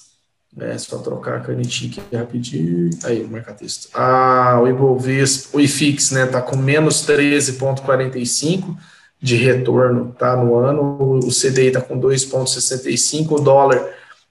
É 0.59 0.75
só 0.77 0.97
trocar 0.97 1.37
a 1.37 1.41
canetinha 1.41 1.91
aqui 1.91 2.01
rapidinho. 2.15 2.89
Aí, 3.03 3.25
marcar 3.27 3.53
texto. 3.53 3.89
Ah, 3.93 4.59
o 4.61 4.67
Ibovespa, 4.67 5.57
o 5.57 5.61
IFIX, 5.61 6.11
né, 6.11 6.25
tá 6.25 6.41
com 6.41 6.55
menos 6.55 7.05
13,45 7.05 8.75
de 9.21 9.35
retorno, 9.35 10.15
tá, 10.17 10.35
no 10.35 10.55
ano. 10.55 11.19
O 11.19 11.29
CDI 11.29 11.71
tá 11.71 11.81
com 11.81 11.99
2,65. 11.99 13.33
O 13.33 13.39
dólar, 13.39 13.87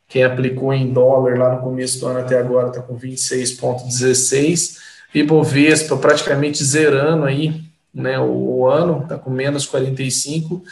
quem 0.09 0.25
aplicou 0.25 0.73
em 0.73 0.93
dólar 0.93 1.39
lá 1.39 1.55
no 1.55 1.63
começo 1.63 2.01
do 2.01 2.07
ano 2.07 2.21
até 2.21 2.39
agora, 2.39 2.71
tá 2.71 2.83
com 2.83 2.99
26,16. 2.99 4.86
Ibovespa 5.15 5.97
praticamente 5.97 6.63
zerando 6.63 7.25
aí, 7.25 7.63
né, 7.93 8.19
o, 8.19 8.59
o 8.59 8.69
ano, 8.69 9.07
tá 9.09 9.17
com 9.17 9.31
menos 9.31 9.67
45. 9.67 10.63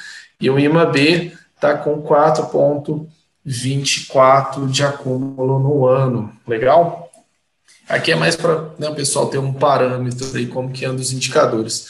E 0.40 0.50
o 0.50 0.58
IMAB 0.58 1.32
tá 1.60 1.76
com 1.76 2.02
4,5 2.02 3.06
24 3.44 4.66
de 4.68 4.82
acúmulo 4.82 5.58
no 5.58 5.86
ano. 5.86 6.32
Legal? 6.46 7.10
Aqui 7.88 8.12
é 8.12 8.16
mais 8.16 8.34
para 8.34 8.70
né, 8.78 8.88
o 8.88 8.94
pessoal 8.94 9.26
ter 9.28 9.38
um 9.38 9.52
parâmetro 9.52 10.26
aí, 10.34 10.46
como 10.46 10.72
que 10.72 10.86
andam 10.86 11.02
os 11.02 11.12
indicadores. 11.12 11.88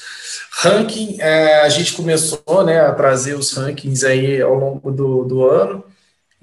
Ranking, 0.50 1.20
é, 1.20 1.60
a 1.60 1.68
gente 1.68 1.92
começou 1.92 2.64
né, 2.64 2.80
a 2.80 2.92
trazer 2.92 3.34
os 3.34 3.52
rankings 3.52 4.04
aí 4.04 4.42
ao 4.42 4.54
longo 4.54 4.90
do, 4.90 5.24
do 5.24 5.44
ano. 5.48 5.84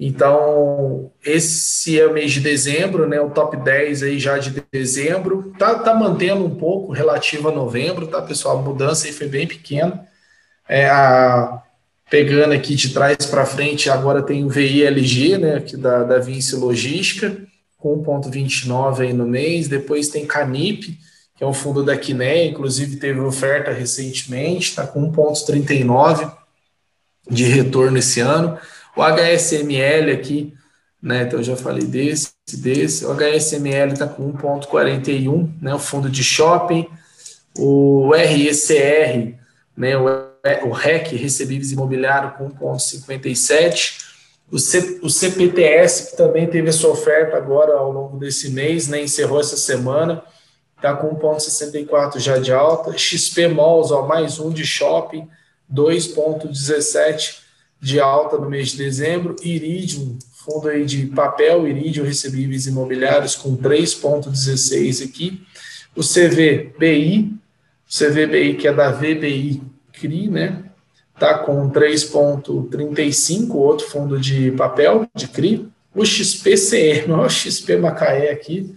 Então, 0.04 1.12
esse 1.24 2.00
é 2.00 2.04
o 2.04 2.12
mês 2.12 2.32
de 2.32 2.40
dezembro, 2.40 3.06
né? 3.06 3.20
O 3.20 3.30
top 3.30 3.56
10 3.56 4.02
aí 4.02 4.18
já 4.18 4.36
de 4.36 4.50
dezembro. 4.72 5.54
Tá, 5.56 5.76
tá 5.76 5.94
mantendo 5.94 6.44
um 6.44 6.56
pouco 6.56 6.92
relativo 6.92 7.48
a 7.48 7.52
novembro, 7.52 8.08
tá, 8.08 8.20
pessoal? 8.20 8.58
A 8.58 8.62
mudança 8.62 9.06
aí 9.06 9.12
foi 9.12 9.28
bem 9.28 9.46
pequena. 9.46 10.04
É, 10.68 10.88
a, 10.88 11.62
Pegando 12.10 12.52
aqui 12.52 12.74
de 12.74 12.90
trás 12.90 13.24
para 13.24 13.46
frente, 13.46 13.88
agora 13.88 14.22
tem 14.22 14.44
o 14.44 14.48
VILG, 14.48 15.38
né, 15.38 15.54
aqui 15.54 15.78
da, 15.78 16.02
da 16.02 16.18
Vinci 16.18 16.56
Logística, 16.56 17.34
com 17.78 18.04
1,29 18.04 19.00
aí 19.00 19.12
no 19.12 19.26
mês. 19.26 19.68
Depois 19.68 20.08
tem 20.08 20.26
Canip, 20.26 20.98
que 21.34 21.44
é 21.44 21.46
um 21.46 21.54
fundo 21.54 21.82
da 21.82 21.96
Quiné, 21.96 22.46
inclusive 22.46 22.96
teve 22.96 23.20
oferta 23.20 23.70
recentemente, 23.70 24.70
está 24.70 24.86
com 24.86 25.10
1,39 25.10 26.30
de 27.30 27.44
retorno 27.44 27.96
esse 27.96 28.20
ano. 28.20 28.58
O 28.96 29.02
HSML 29.02 30.12
aqui, 30.12 30.54
né, 31.02 31.22
então 31.22 31.40
eu 31.40 31.44
já 31.44 31.56
falei 31.56 31.84
desse, 31.84 32.32
desse. 32.54 33.04
O 33.04 33.12
HSML 33.12 33.92
está 33.92 34.06
com 34.06 34.32
1,41, 34.32 35.50
né, 35.60 35.74
o 35.74 35.78
fundo 35.78 36.10
de 36.10 36.22
shopping. 36.22 36.86
O 37.56 38.10
RECR, 38.12 39.34
né, 39.76 39.96
o 39.96 40.32
o 40.64 40.70
REC, 40.70 41.14
recebíveis 41.16 41.72
imobiliário, 41.72 42.32
com 42.32 42.50
1,57. 42.50 44.10
O, 44.50 44.58
C, 44.58 44.98
o 45.02 45.08
CPTS, 45.08 46.10
que 46.10 46.16
também 46.16 46.46
teve 46.46 46.68
a 46.68 46.72
sua 46.72 46.90
oferta 46.90 47.36
agora 47.36 47.74
ao 47.74 47.90
longo 47.90 48.18
desse 48.18 48.50
mês, 48.50 48.88
né, 48.88 49.00
encerrou 49.00 49.40
essa 49.40 49.56
semana, 49.56 50.22
está 50.76 50.94
com 50.94 51.14
1,64 51.16 52.18
já 52.18 52.38
de 52.38 52.52
alta. 52.52 52.98
XP 52.98 53.48
Malls, 53.48 53.92
ó, 53.92 54.06
mais 54.06 54.38
um 54.38 54.50
de 54.50 54.66
shopping, 54.66 55.28
2,17 55.72 57.41
de 57.82 57.98
alta 57.98 58.38
no 58.38 58.48
mês 58.48 58.70
de 58.70 58.78
dezembro. 58.78 59.34
Iridium, 59.42 60.16
fundo 60.30 60.68
aí 60.68 60.84
de 60.86 61.06
papel, 61.06 61.66
Iridium 61.66 62.04
recebíveis 62.04 62.68
imobiliários 62.68 63.34
com 63.34 63.56
3,16 63.56 65.04
aqui. 65.04 65.42
O 65.96 66.00
CVBI, 66.00 67.34
o 67.84 67.92
CVBI 67.92 68.54
que 68.54 68.68
é 68.68 68.72
da 68.72 68.92
VBI 68.92 69.60
CRI, 69.92 70.28
né? 70.28 70.64
Tá 71.18 71.38
com 71.38 71.68
3,35, 71.70 73.54
outro 73.54 73.86
fundo 73.88 74.18
de 74.18 74.52
papel 74.52 75.06
de 75.14 75.28
CRI. 75.28 75.68
O 75.94 76.04
XPCM, 76.04 77.12
o 77.12 77.28
XP 77.28 77.76
Macaé 77.76 78.30
aqui, 78.30 78.74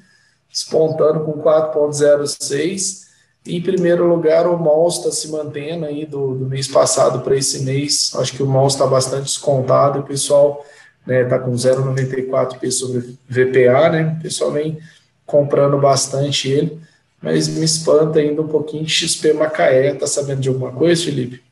espontando 0.51 1.21
com 1.21 1.41
4,06. 1.41 3.04
Em 3.47 3.61
primeiro 3.61 4.07
lugar, 4.07 4.47
o 4.47 4.57
MOL 4.57 4.87
está 4.87 5.11
se 5.11 5.29
mantendo 5.29 5.85
aí 5.85 6.05
do, 6.05 6.33
do 6.33 6.45
mês 6.47 6.67
passado 6.67 7.19
para 7.19 7.35
esse 7.35 7.63
mês. 7.63 8.11
Acho 8.15 8.33
que 8.33 8.41
o 8.41 8.47
MOL 8.47 8.67
está 8.67 8.87
bastante 8.87 9.25
descontado. 9.25 9.99
O 9.99 10.03
pessoal 10.03 10.65
está 11.01 11.13
né, 11.13 11.23
tá 11.25 11.37
com 11.37 11.51
0,94 11.51 12.57
P 12.57 12.71
sobre 12.71 13.15
VPA, 13.29 13.89
né? 13.89 14.15
O 14.17 14.23
pessoal 14.23 14.51
vem 14.51 14.79
comprando 15.25 15.77
bastante 15.77 16.49
ele, 16.49 16.79
mas 17.21 17.47
me 17.47 17.63
espanta 17.63 18.19
ainda 18.19 18.41
um 18.41 18.47
pouquinho 18.47 18.87
XP 18.89 19.33
Macaé. 19.33 19.93
Tá 19.93 20.07
sabendo 20.07 20.41
de 20.41 20.49
alguma 20.49 20.71
coisa, 20.71 21.03
Felipe? 21.03 21.43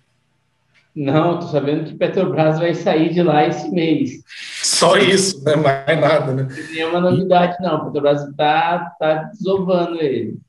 Não, 0.95 1.39
tô 1.39 1.47
sabendo 1.47 1.85
que 1.85 1.95
Petrobras 1.95 2.59
vai 2.59 2.73
sair 2.75 3.13
de 3.13 3.23
lá 3.23 3.47
esse 3.47 3.69
mês. 3.69 4.23
Só 4.61 4.95
isso, 4.97 5.43
né? 5.43 5.55
Mais 5.55 5.99
nada, 5.99 6.33
né? 6.33 6.47
Não 6.49 6.67
tem 6.73 6.85
uma 6.85 6.99
novidade, 6.99 7.55
não. 7.59 7.85
Petrobras 7.85 8.23
está 8.23 8.95
tá 8.99 9.31
desovando 9.33 10.01
ele. 10.01 10.39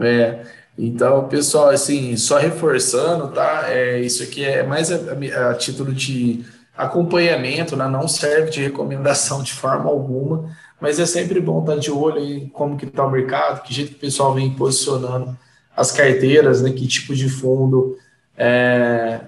É, 0.00 0.44
então, 0.76 1.28
pessoal, 1.28 1.68
assim, 1.68 2.16
só 2.16 2.38
reforçando, 2.38 3.28
tá? 3.28 3.64
É, 3.68 4.00
isso 4.00 4.22
aqui 4.22 4.44
é 4.44 4.62
mais 4.62 4.90
a, 4.90 5.50
a, 5.50 5.54
título 5.54 5.92
de 5.92 6.44
acompanhamento, 6.76 7.76
né? 7.76 7.86
não 7.86 8.08
serve 8.08 8.50
de 8.50 8.62
recomendação 8.62 9.42
de 9.42 9.52
forma 9.52 9.90
alguma, 9.90 10.50
mas 10.80 10.98
é 10.98 11.04
sempre 11.04 11.40
bom 11.40 11.60
estar 11.60 11.76
de 11.76 11.90
olho 11.90 12.18
em 12.18 12.48
como 12.48 12.76
que 12.76 12.86
está 12.86 13.04
o 13.04 13.10
mercado, 13.10 13.62
que 13.62 13.74
jeito 13.74 13.90
que 13.90 13.96
o 13.96 14.00
pessoal 14.00 14.34
vem 14.34 14.50
posicionando 14.54 15.36
as 15.76 15.92
carteiras, 15.92 16.62
né? 16.62 16.72
que 16.72 16.86
tipo 16.86 17.14
de 17.14 17.28
fundo 17.28 17.96
é, 18.36 19.20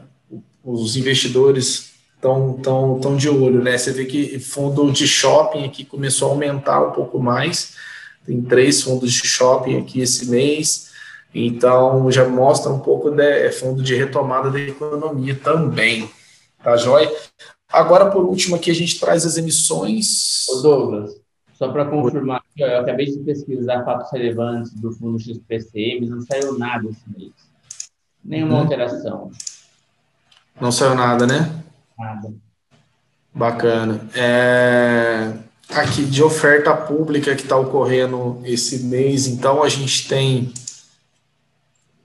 os 0.64 0.96
investidores 0.96 1.92
estão 2.16 2.54
tão, 2.54 2.98
tão 2.98 3.16
de 3.16 3.28
olho, 3.28 3.62
né? 3.62 3.76
Você 3.76 3.92
vê 3.92 4.06
que 4.06 4.38
fundo 4.38 4.90
de 4.90 5.06
shopping 5.06 5.66
aqui 5.66 5.84
começou 5.84 6.28
a 6.28 6.30
aumentar 6.32 6.82
um 6.82 6.92
pouco 6.92 7.18
mais, 7.18 7.74
tem 8.24 8.40
três 8.40 8.82
fundos 8.82 9.12
de 9.12 9.26
shopping 9.28 9.78
aqui 9.78 10.00
esse 10.00 10.30
mês, 10.30 10.93
então 11.34 12.10
já 12.12 12.28
mostra 12.28 12.70
um 12.70 12.78
pouco 12.78 13.10
de 13.10 13.22
é 13.22 13.50
fundo 13.50 13.82
de 13.82 13.94
retomada 13.94 14.50
da 14.50 14.60
economia 14.60 15.34
também, 15.34 16.08
tá 16.62 16.76
joia? 16.76 17.10
Agora, 17.68 18.08
por 18.10 18.24
último, 18.24 18.54
aqui 18.54 18.70
a 18.70 18.74
gente 18.74 19.00
traz 19.00 19.26
as 19.26 19.36
emissões. 19.36 20.46
Ô 20.48 20.62
Douglas, 20.62 21.20
só 21.54 21.72
para 21.72 21.84
confirmar, 21.84 22.40
eu 22.56 22.78
acabei 22.78 23.06
de 23.06 23.18
pesquisar 23.18 23.84
fatos 23.84 24.12
relevantes 24.12 24.72
do 24.74 24.92
fundo 24.92 25.18
XPCM, 25.18 26.08
não 26.08 26.20
saiu 26.20 26.56
nada 26.56 26.88
esse 26.88 27.02
mês. 27.16 27.32
Nenhuma 28.24 28.54
uhum. 28.54 28.60
alteração. 28.60 29.30
Não 30.60 30.70
saiu 30.70 30.94
nada, 30.94 31.26
né? 31.26 31.52
Nada. 31.98 32.32
Bacana. 33.34 34.08
É... 34.14 35.32
Aqui 35.70 36.04
de 36.04 36.22
oferta 36.22 36.76
pública 36.76 37.34
que 37.34 37.42
está 37.42 37.56
ocorrendo 37.56 38.40
esse 38.44 38.84
mês, 38.84 39.26
então 39.26 39.62
a 39.62 39.68
gente 39.68 40.06
tem 40.06 40.52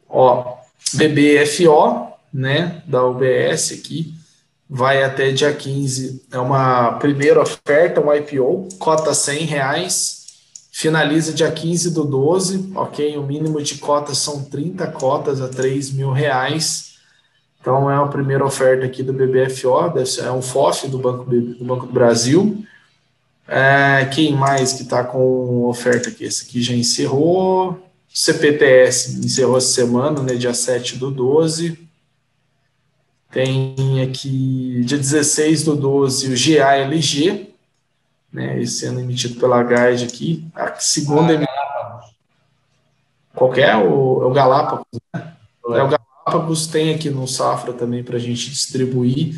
ó, 0.10 0.58
BBFO, 0.94 2.10
né, 2.34 2.82
da 2.86 3.06
UBS 3.06 3.72
aqui, 3.72 4.14
vai 4.70 5.04
até 5.04 5.32
dia 5.32 5.54
15, 5.54 6.24
é 6.32 6.38
uma 6.38 6.94
primeira 6.94 7.42
oferta, 7.42 8.02
um 8.02 8.14
IPO, 8.14 8.68
cota 8.78 9.14
100 9.14 9.46
reais, 9.46 10.20
finaliza 10.72 11.34
dia 11.34 11.52
15 11.52 11.92
do 11.92 12.06
12, 12.06 12.72
ok? 12.76 13.18
O 13.18 13.24
mínimo 13.24 13.62
de 13.62 13.80
cotas 13.80 14.20
são 14.20 14.44
30 14.44 14.88
cotas 14.88 15.42
a 15.42 15.48
3 15.48 15.92
mil 15.92 16.12
reais. 16.12 16.94
Então, 17.60 17.92
é 17.92 17.96
a 17.96 18.06
primeira 18.06 18.46
oferta 18.46 18.86
aqui 18.86 19.04
do 19.04 19.12
BBFO, 19.12 19.92
é 20.24 20.32
um 20.32 20.42
FOF 20.42 20.88
do 20.88 20.98
Banco 20.98 21.26
do, 21.26 21.66
Banco 21.66 21.88
do 21.88 21.92
Brasil. 21.92 22.64
É, 23.48 24.06
quem 24.14 24.34
mais 24.34 24.74
que 24.74 24.84
está 24.84 25.04
com 25.04 25.66
oferta 25.66 26.10
aqui? 26.10 26.24
Esse 26.24 26.46
aqui 26.46 26.62
já 26.62 26.74
encerrou. 26.74 27.89
CPTS 28.14 29.20
encerrou 29.20 29.58
essa 29.58 29.68
semana, 29.68 30.22
né, 30.22 30.36
dia 30.36 30.54
7 30.54 30.98
do 30.98 31.12
12. 31.12 31.88
Tem 33.32 34.02
aqui, 34.02 34.82
dia 34.84 34.98
16 34.98 35.64
do 35.64 35.76
12, 35.76 36.28
o 36.28 36.30
GALG, 36.30 37.54
né, 38.34 38.60
esse 38.62 38.86
ano 38.86 39.00
emitido 39.00 39.40
pela 39.40 39.62
Guide 39.64 40.06
aqui. 40.06 40.48
A 40.56 40.76
segunda... 40.76 41.40
Ah, 41.44 42.10
Qual 43.36 43.54
é? 43.56 43.76
O, 43.78 44.24
é 44.24 44.26
o 44.26 44.32
Galápagos, 44.32 44.86
né? 45.14 45.34
É 45.66 45.84
o 45.84 45.88
Galápagos 45.88 46.10
Galápagos, 46.30 46.68
tem 46.68 46.94
aqui 46.94 47.10
no 47.10 47.28
Safra 47.28 47.74
também 47.74 48.04
para 48.04 48.18
a 48.18 48.20
gente 48.20 48.52
distribuir. 48.52 49.34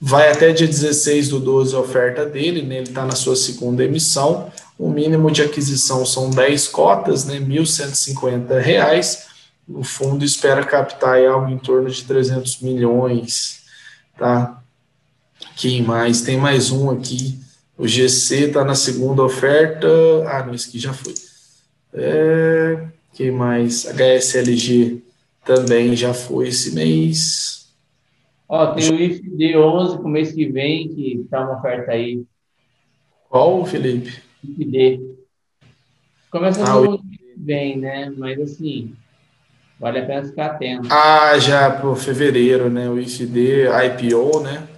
Vai 0.00 0.32
até 0.32 0.50
dia 0.52 0.66
16 0.66 1.28
do 1.28 1.38
12 1.38 1.76
a 1.76 1.78
oferta 1.78 2.24
dele, 2.24 2.62
né? 2.62 2.76
ele 2.76 2.88
está 2.88 3.04
na 3.04 3.14
sua 3.14 3.36
segunda 3.36 3.84
emissão. 3.84 4.50
O 4.80 4.88
mínimo 4.88 5.30
de 5.30 5.42
aquisição 5.42 6.06
são 6.06 6.30
10 6.30 6.68
cotas, 6.68 7.26
né? 7.26 7.34
R$ 7.34 7.44
1.150. 7.44 9.26
O 9.68 9.84
fundo 9.84 10.24
espera 10.24 10.64
captar 10.64 11.22
algo 11.22 11.50
em 11.50 11.58
torno 11.58 11.90
de 11.90 12.02
300 12.02 12.62
milhões. 12.62 13.62
Tá? 14.16 14.62
Quem 15.54 15.82
mais? 15.82 16.22
Tem 16.22 16.38
mais 16.38 16.70
um 16.70 16.88
aqui. 16.88 17.38
O 17.76 17.86
GC 17.86 18.46
está 18.46 18.64
na 18.64 18.74
segunda 18.74 19.22
oferta. 19.22 19.86
Ah, 20.26 20.46
não, 20.46 20.54
esse 20.54 20.70
aqui 20.70 20.78
já 20.78 20.94
foi. 20.94 21.12
É... 21.92 22.88
Quem 23.12 23.30
mais? 23.30 23.84
HSLG 23.84 25.02
também 25.44 25.94
já 25.94 26.14
foi 26.14 26.48
esse 26.48 26.74
mês. 26.74 27.70
Ó, 28.48 28.68
tem 28.68 28.90
o 28.90 28.98
IFD 28.98 29.58
11 29.58 29.98
para 29.98 30.06
o 30.06 30.08
mês 30.08 30.32
que 30.32 30.46
vem, 30.46 30.88
que 30.88 31.20
está 31.22 31.42
uma 31.42 31.58
oferta 31.58 31.92
aí. 31.92 32.24
Qual, 33.28 33.62
Felipe? 33.66 34.29
IFD. 34.44 35.00
Começa 36.30 36.62
ah, 36.62 36.98
que 36.98 37.34
vem, 37.36 37.78
né? 37.78 38.12
Mas 38.16 38.40
assim, 38.40 38.94
vale 39.78 39.98
a 39.98 40.06
pena 40.06 40.24
ficar 40.24 40.46
atento. 40.46 40.88
Ah, 40.90 41.38
já 41.38 41.70
para 41.70 41.96
fevereiro, 41.96 42.70
né? 42.70 42.88
O 42.88 42.98
IFD 42.98 43.66
IPO, 43.66 44.40
né? 44.40 44.68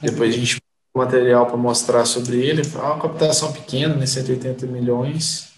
Depois 0.00 0.34
a 0.34 0.36
gente 0.38 0.60
material 0.94 1.46
para 1.46 1.56
mostrar 1.56 2.04
sobre 2.04 2.44
ele. 2.44 2.62
É 2.62 2.78
uma 2.78 3.00
captação 3.00 3.52
pequena, 3.52 3.94
né? 3.94 4.06
180 4.06 4.66
milhões 4.66 5.52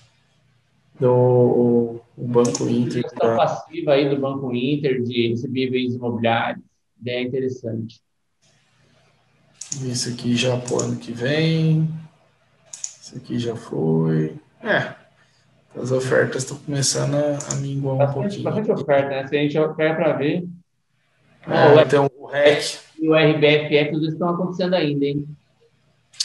do 0.98 2.00
o 2.16 2.26
Banco 2.26 2.68
Inter. 2.68 3.02
Gestão 3.02 3.30
tá... 3.30 3.36
passiva 3.36 3.92
aí 3.92 4.08
do 4.08 4.20
Banco 4.20 4.54
Inter 4.54 5.02
de 5.02 5.28
recebíveis 5.28 5.94
imobiliários, 5.94 6.64
ideia 7.00 7.22
interessante. 7.22 8.00
Isso 9.82 10.10
aqui 10.10 10.36
já 10.36 10.56
para 10.58 10.74
o 10.74 10.82
ano 10.82 10.96
que 10.96 11.12
vem. 11.12 11.88
Isso 13.12 13.18
aqui 13.18 13.38
já 13.38 13.54
foi. 13.54 14.34
É, 14.62 14.94
as 15.76 15.92
ofertas 15.92 16.44
estão 16.44 16.56
começando 16.56 17.14
a, 17.14 17.36
a 17.52 17.56
minguar 17.56 17.98
bastante, 17.98 18.18
um 18.18 18.22
pouquinho. 18.22 18.44
Bastante 18.44 18.72
oferta, 18.72 19.10
né? 19.10 19.26
Se 19.26 19.36
a 19.36 19.40
gente 19.40 19.52
quer 19.76 19.94
para 19.94 20.14
ver. 20.14 20.48
É, 21.46 21.84
tem 21.84 22.00
o 22.00 22.08
REC. 22.26 22.78
E 22.98 23.06
o 23.08 23.14
RBFF, 23.14 23.96
os 23.96 24.12
estão 24.12 24.30
acontecendo 24.30 24.72
ainda, 24.74 25.04
hein? 25.04 25.28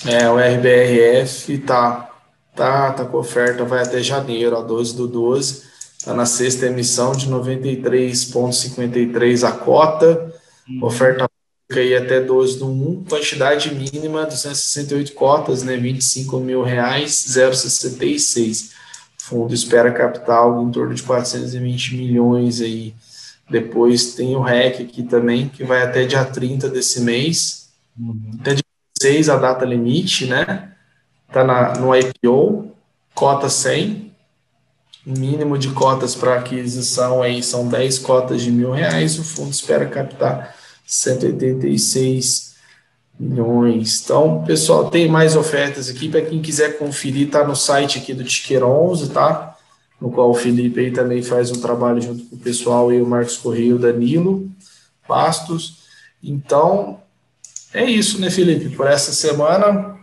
É, 0.05 0.29
o 0.29 0.37
RBRF 0.37 1.57
tá, 1.59 2.09
tá, 2.55 2.93
tá 2.93 3.03
com 3.03 3.17
oferta, 3.17 3.65
vai 3.65 3.83
até 3.83 4.01
janeiro, 4.01 4.55
a 4.55 4.61
12 4.61 4.95
do 4.95 5.07
12. 5.07 5.67
Está 5.97 6.13
na 6.13 6.25
sexta 6.25 6.67
emissão 6.67 7.11
de 7.13 7.29
93,53 7.29 9.45
a 9.45 9.51
cota, 9.51 10.33
uhum. 10.69 10.85
oferta 10.85 11.27
aí 11.75 11.95
até 11.95 12.21
12 12.21 12.59
do 12.59 12.67
1, 12.67 13.03
quantidade 13.09 13.73
mínima 13.73 14.25
268 14.25 15.13
cotas, 15.13 15.63
né, 15.63 15.75
25 15.75 16.39
mil 16.39 16.63
reais, 16.63 17.11
0,66. 17.11 18.71
Fundo 19.17 19.53
espera 19.53 19.91
capital 19.91 20.63
em 20.63 20.71
torno 20.71 20.93
de 20.93 21.03
420 21.03 21.95
milhões 21.95 22.61
aí. 22.61 22.95
Depois 23.49 24.13
tem 24.13 24.35
o 24.35 24.41
REC 24.41 24.81
aqui 24.81 25.03
também, 25.03 25.49
que 25.49 25.63
vai 25.63 25.83
até 25.83 26.05
dia 26.05 26.23
30 26.23 26.69
desse 26.69 27.01
mês. 27.01 27.69
Uhum. 27.99 28.37
Até 28.39 28.53
dia 28.53 28.63
6 29.01 29.29
a 29.29 29.35
data 29.35 29.65
limite, 29.65 30.25
né? 30.25 30.71
Tá 31.31 31.43
na, 31.43 31.73
no 31.77 31.93
IPO, 31.93 32.71
cota 33.13 33.49
100, 33.49 34.13
o 35.05 35.11
mínimo 35.11 35.57
de 35.57 35.69
cotas 35.69 36.15
para 36.15 36.35
aquisição 36.35 37.21
aí 37.21 37.43
são 37.43 37.67
10 37.67 37.99
cotas 37.99 38.41
de 38.41 38.51
mil 38.51 38.71
reais, 38.71 39.19
o 39.19 39.23
fundo 39.23 39.51
espera 39.51 39.85
captar 39.85 40.56
186 40.87 42.55
milhões. 43.19 44.01
Então, 44.03 44.43
pessoal, 44.45 44.89
tem 44.89 45.09
mais 45.09 45.35
ofertas 45.35 45.89
aqui 45.89 46.07
para 46.07 46.21
quem 46.21 46.41
quiser 46.41 46.77
conferir, 46.77 47.29
tá 47.29 47.45
no 47.45 47.55
site 47.55 47.97
aqui 47.97 48.13
do 48.13 48.23
Ticker 48.23 48.63
11, 48.63 49.09
tá? 49.09 49.57
No 49.99 50.09
qual 50.09 50.29
o 50.29 50.35
Felipe 50.35 50.79
aí 50.79 50.91
também 50.91 51.21
faz 51.21 51.51
um 51.51 51.59
trabalho 51.59 52.01
junto 52.01 52.23
com 52.25 52.35
o 52.37 52.39
pessoal 52.39 52.93
e 52.93 53.01
o 53.01 53.05
Marcos 53.05 53.35
Correia, 53.35 53.75
o 53.75 53.79
Danilo 53.79 54.49
Bastos. 55.07 55.79
Então, 56.23 57.01
é 57.73 57.83
isso, 57.83 58.21
né, 58.21 58.29
Felipe? 58.29 58.75
Por 58.75 58.87
essa 58.87 59.11
semana, 59.11 59.97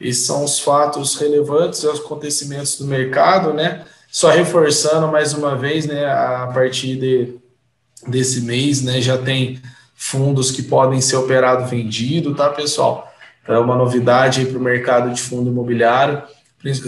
esses 0.00 0.26
são 0.26 0.44
os 0.44 0.60
fatos 0.60 1.16
relevantes, 1.16 1.82
os 1.82 2.00
acontecimentos 2.00 2.78
do 2.78 2.86
mercado, 2.86 3.52
né? 3.52 3.84
Só 4.10 4.30
reforçando 4.30 5.08
mais 5.08 5.32
uma 5.32 5.56
vez, 5.56 5.86
né, 5.86 6.06
a 6.06 6.50
partir 6.54 6.96
de, 6.96 7.38
desse 8.06 8.40
mês, 8.42 8.82
né, 8.82 9.00
já 9.00 9.18
tem 9.18 9.60
fundos 9.94 10.50
que 10.50 10.62
podem 10.62 11.00
ser 11.00 11.16
operados 11.16 11.68
vendido, 11.68 12.34
tá, 12.34 12.48
pessoal? 12.50 13.12
Então, 13.42 13.56
é 13.56 13.58
uma 13.58 13.74
novidade 13.74 14.46
para 14.46 14.58
o 14.58 14.62
mercado 14.62 15.12
de 15.12 15.20
fundo 15.20 15.50
imobiliário, 15.50 16.22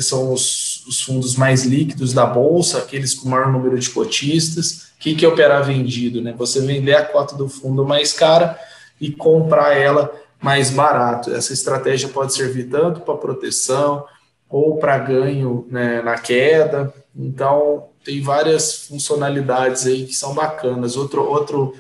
são 0.03 0.33
os, 0.33 0.85
os, 0.87 1.01
fundos 1.01 1.37
mais 1.37 1.65
líquidos 1.65 2.13
da 2.13 2.27
bolsa, 2.27 2.79
aqueles 2.79 3.15
com 3.15 3.29
maior 3.29 3.51
número 3.51 3.79
de 3.79 3.89
cotistas. 3.89 4.91
O 4.97 4.99
que, 4.99 5.15
que 5.15 5.25
é 5.25 5.29
operar 5.29 5.65
vendido? 5.65 6.21
Né? 6.21 6.35
Você 6.37 6.61
vender 6.61 6.95
a 6.95 7.05
cota 7.05 7.37
do 7.37 7.49
fundo 7.49 7.85
mais 7.85 8.13
cara 8.13 8.59
e 9.01 9.11
comprar 9.11 9.77
ela 9.77 10.13
mais 10.41 10.71
barato. 10.71 11.33
Essa 11.33 11.53
estratégia 11.53 12.09
pode 12.09 12.35
servir 12.35 12.65
tanto 12.65 13.01
para 13.01 13.15
proteção 13.15 14.05
ou 14.49 14.77
para 14.79 14.99
ganho 14.99 15.67
né, 15.71 16.03
na 16.03 16.19
queda. 16.19 16.93
Então, 17.17 17.90
tem 18.05 18.23
várias 18.23 18.87
funcionalidades 18.87 19.87
aí 19.87 20.07
que 20.07 20.15
são 20.15 20.35
bacanas. 20.35 20.97
Outro, 20.97 21.23
outro 21.23 21.75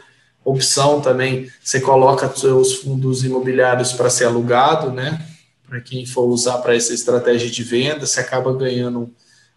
opção 0.44 1.00
também, 1.00 1.50
você 1.62 1.80
coloca 1.80 2.34
seus 2.34 2.74
fundos 2.74 3.24
imobiliários 3.24 3.92
para 3.92 4.10
ser 4.10 4.24
alugado, 4.24 4.90
né? 4.90 5.24
Para 5.68 5.80
quem 5.80 6.04
for 6.04 6.24
usar 6.24 6.58
para 6.58 6.74
essa 6.74 6.92
estratégia 6.92 7.48
de 7.48 7.62
venda, 7.62 8.06
você 8.06 8.20
acaba 8.20 8.52
ganhando 8.52 9.12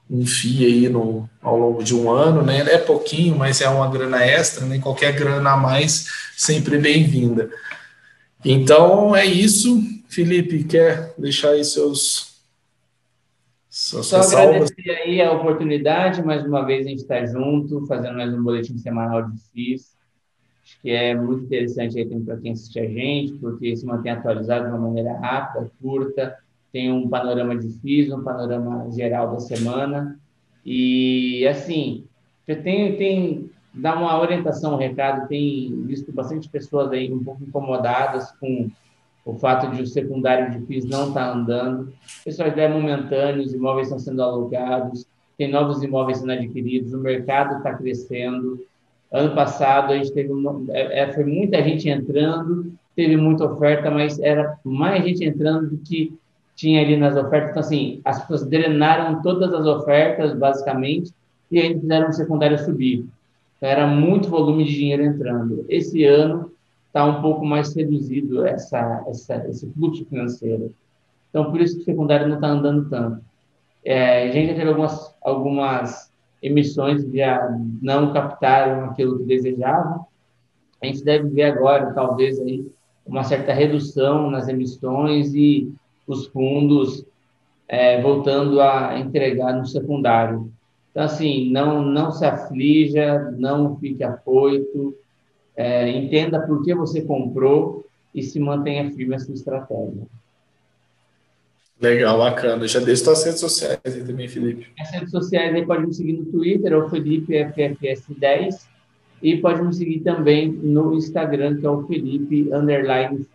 um 0.09 0.25
FII 0.25 0.65
aí 0.65 0.89
no, 0.89 1.27
ao 1.41 1.57
longo 1.57 1.83
de 1.83 1.95
um 1.95 2.11
ano, 2.11 2.43
né? 2.43 2.59
É 2.59 2.77
pouquinho, 2.77 3.35
mas 3.35 3.61
é 3.61 3.69
uma 3.69 3.89
grana 3.89 4.23
extra, 4.23 4.65
né? 4.65 4.79
Qualquer 4.79 5.13
grana 5.13 5.51
a 5.51 5.57
mais 5.57 6.05
sempre 6.37 6.77
bem-vinda. 6.77 7.49
Então 8.43 9.15
é 9.15 9.25
isso. 9.25 9.81
Felipe, 10.07 10.63
quer 10.65 11.13
deixar 11.17 11.51
aí 11.51 11.63
seus. 11.63 12.32
Suas 13.73 14.05
Só 14.05 14.17
agradecer 14.17 14.91
aí 14.91 15.19
a 15.19 15.31
oportunidade, 15.31 16.21
mais 16.21 16.45
uma 16.45 16.63
vez 16.63 16.85
a 16.85 16.89
gente 16.89 16.99
está 16.99 17.25
junto, 17.25 17.87
fazendo 17.87 18.15
mais 18.15 18.31
um 18.31 18.43
boletim 18.43 18.77
semanal 18.77 19.27
de 19.27 19.35
FIIs. 19.51 19.97
Acho 20.63 20.79
que 20.79 20.91
é 20.91 21.15
muito 21.15 21.45
interessante 21.45 21.97
aí 21.97 22.05
para 22.05 22.37
quem 22.37 22.51
assiste 22.51 22.79
a 22.79 22.87
gente, 22.87 23.33
porque 23.39 23.75
se 23.75 23.83
mantém 23.83 24.11
atualizado 24.11 24.65
de 24.65 24.69
uma 24.69 24.87
maneira 24.87 25.13
rápida, 25.17 25.71
curta, 25.81 26.37
tem 26.71 26.91
um 26.91 27.09
panorama 27.09 27.57
de 27.57 27.67
FIIs, 27.79 28.11
um 28.11 28.23
panorama 28.23 28.91
geral 28.91 29.31
da 29.31 29.39
semana. 29.39 30.19
E, 30.63 31.43
assim, 31.47 32.05
tem, 32.45 32.95
tem 32.95 33.49
dar 33.73 33.97
uma 33.97 34.21
orientação, 34.21 34.75
um 34.75 34.77
recado. 34.77 35.27
Tem 35.27 35.83
visto 35.87 36.11
bastante 36.11 36.47
pessoas 36.47 36.91
aí 36.91 37.11
um 37.11 37.23
pouco 37.23 37.43
incomodadas 37.43 38.31
com 38.33 38.69
o 39.25 39.35
fato 39.35 39.71
de 39.71 39.81
o 39.81 39.87
secundário 39.87 40.51
de 40.51 40.65
FIIs 40.65 40.85
não 40.85 41.07
estar 41.07 41.25
tá 41.25 41.33
andando. 41.33 41.93
Pessoal, 42.23 42.49
é 42.49 42.67
momentâneo, 42.67 43.43
os 43.43 43.53
imóveis 43.53 43.87
estão 43.87 43.99
sendo 43.99 44.21
alugados, 44.21 45.07
tem 45.37 45.51
novos 45.51 45.81
imóveis 45.81 46.17
sendo 46.17 46.33
adquiridos, 46.33 46.93
o 46.93 46.99
mercado 46.99 47.57
está 47.57 47.73
crescendo. 47.73 48.59
Ano 49.11 49.33
passado 49.35 49.93
a 49.93 49.97
gente 49.97 50.11
teve 50.11 50.31
uma, 50.31 50.61
é, 50.73 51.01
é, 51.01 51.13
foi 51.13 51.23
muita 51.23 51.61
gente 51.63 51.87
entrando, 51.87 52.73
teve 52.95 53.15
muita 53.15 53.45
oferta, 53.45 53.89
mas 53.89 54.19
era 54.19 54.57
mais 54.63 55.03
gente 55.03 55.23
entrando 55.23 55.69
do 55.69 55.77
que 55.77 56.13
tinha 56.55 56.81
ali 56.81 56.97
nas 56.97 57.15
ofertas. 57.15 57.49
Então, 57.49 57.61
assim, 57.61 58.01
as 58.03 58.21
pessoas 58.21 58.45
drenaram 58.45 59.21
todas 59.21 59.53
as 59.53 59.65
ofertas, 59.65 60.37
basicamente, 60.37 61.11
e 61.49 61.59
aí 61.59 61.79
fizeram 61.79 62.09
o 62.09 62.13
secundário 62.13 62.57
subir. 62.59 63.05
Então, 63.57 63.69
era 63.69 63.87
muito 63.87 64.29
volume 64.29 64.65
de 64.65 64.73
dinheiro 64.73 65.03
entrando. 65.03 65.65
Esse 65.69 66.03
ano 66.03 66.51
está 66.93 67.03
um 67.05 67.23
pouco 67.23 67.43
mais 67.43 67.75
reduzido 67.75 68.45
essa, 68.45 69.03
essa, 69.07 69.47
esse 69.49 69.67
fluxo 69.73 70.05
financeiro. 70.05 70.71
Então, 71.27 71.49
por 71.49 71.59
isso 71.59 71.77
que 71.77 71.81
o 71.81 71.85
secundário 71.85 72.27
não 72.27 72.35
está 72.35 72.49
andando 72.49 72.87
tanto. 72.87 73.19
É, 73.83 74.29
a 74.29 74.31
gente 74.31 74.49
já 74.49 74.53
teve 74.53 74.69
algumas, 74.69 75.15
algumas 75.23 76.11
emissões 76.39 77.03
que 77.03 77.17
já 77.17 77.49
não 77.81 78.13
captaram 78.13 78.85
aquilo 78.85 79.17
que 79.17 79.23
desejavam. 79.23 80.05
A 80.79 80.85
gente 80.85 81.03
deve 81.03 81.29
ver 81.29 81.45
agora, 81.45 81.91
talvez, 81.93 82.39
aí, 82.39 82.63
uma 83.03 83.23
certa 83.23 83.53
redução 83.53 84.29
nas 84.29 84.47
emissões 84.47 85.33
e 85.33 85.73
os 86.05 86.27
fundos 86.27 87.03
é, 87.67 87.99
voltando 88.03 88.61
a 88.61 88.99
entregar 88.99 89.53
no 89.53 89.65
secundário. 89.65 90.51
Então, 90.91 91.05
assim, 91.05 91.49
não, 91.49 91.81
não 91.81 92.11
se 92.11 92.23
aflija, 92.23 93.33
não 93.35 93.75
fique 93.77 94.03
afoito, 94.03 94.95
é, 95.55 95.89
entenda 95.89 96.39
por 96.39 96.63
que 96.63 96.73
você 96.73 97.01
comprou 97.01 97.85
e 98.13 98.21
se 98.21 98.39
mantenha 98.39 98.91
firme 98.91 99.15
essa 99.15 99.31
estratégia. 99.31 100.03
Legal, 101.81 102.17
bacana. 102.17 102.67
Já 102.67 102.79
deixa 102.79 103.03
suas 103.03 103.23
redes 103.25 103.39
sociais 103.39 103.79
aí 103.85 104.03
também, 104.03 104.27
Felipe. 104.27 104.67
As 104.79 104.91
redes 104.91 105.11
sociais 105.11 105.53
aí 105.53 105.65
pode 105.65 105.85
me 105.85 105.93
seguir 105.93 106.13
no 106.13 106.25
Twitter, 106.25 106.71
é 106.71 106.77
o 106.77 106.89
Felipe 106.89 107.33
FFS10, 107.33 108.67
e 109.21 109.37
pode 109.37 109.61
me 109.61 109.73
seguir 109.73 109.99
também 109.99 110.49
no 110.49 110.93
Instagram, 110.93 111.57
que 111.57 111.65
é 111.65 111.69
o 111.69 111.85
Felipe 111.85 112.49
Underline 112.53 113.25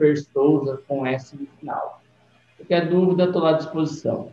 com 0.87 1.07
S 1.07 1.37
no 1.37 1.47
final. 1.59 2.01
Qualquer 2.57 2.89
dúvida, 2.89 3.25
estou 3.25 3.45
à 3.47 3.53
disposição. 3.53 4.31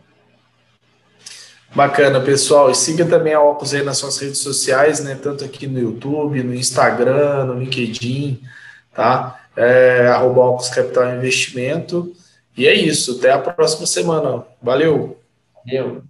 Bacana, 1.74 2.20
pessoal. 2.20 2.70
E 2.70 2.74
siga 2.74 3.04
também 3.04 3.34
a 3.34 3.42
Ocus 3.42 3.74
aí 3.74 3.82
nas 3.82 3.98
suas 3.98 4.18
redes 4.18 4.38
sociais, 4.38 5.00
né? 5.00 5.14
Tanto 5.14 5.44
aqui 5.44 5.66
no 5.66 5.78
YouTube, 5.78 6.42
no 6.42 6.54
Instagram, 6.54 7.44
no 7.46 7.58
LinkedIn, 7.58 8.40
tá? 8.94 9.40
É, 9.56 10.08
arroba 10.08 10.44
Ocus 10.46 10.68
Capital 10.68 11.16
Investimento. 11.16 12.12
E 12.56 12.66
é 12.66 12.74
isso. 12.74 13.18
Até 13.18 13.32
a 13.32 13.38
próxima 13.38 13.86
semana. 13.86 14.44
Valeu. 14.62 15.18
Valeu. 15.64 16.02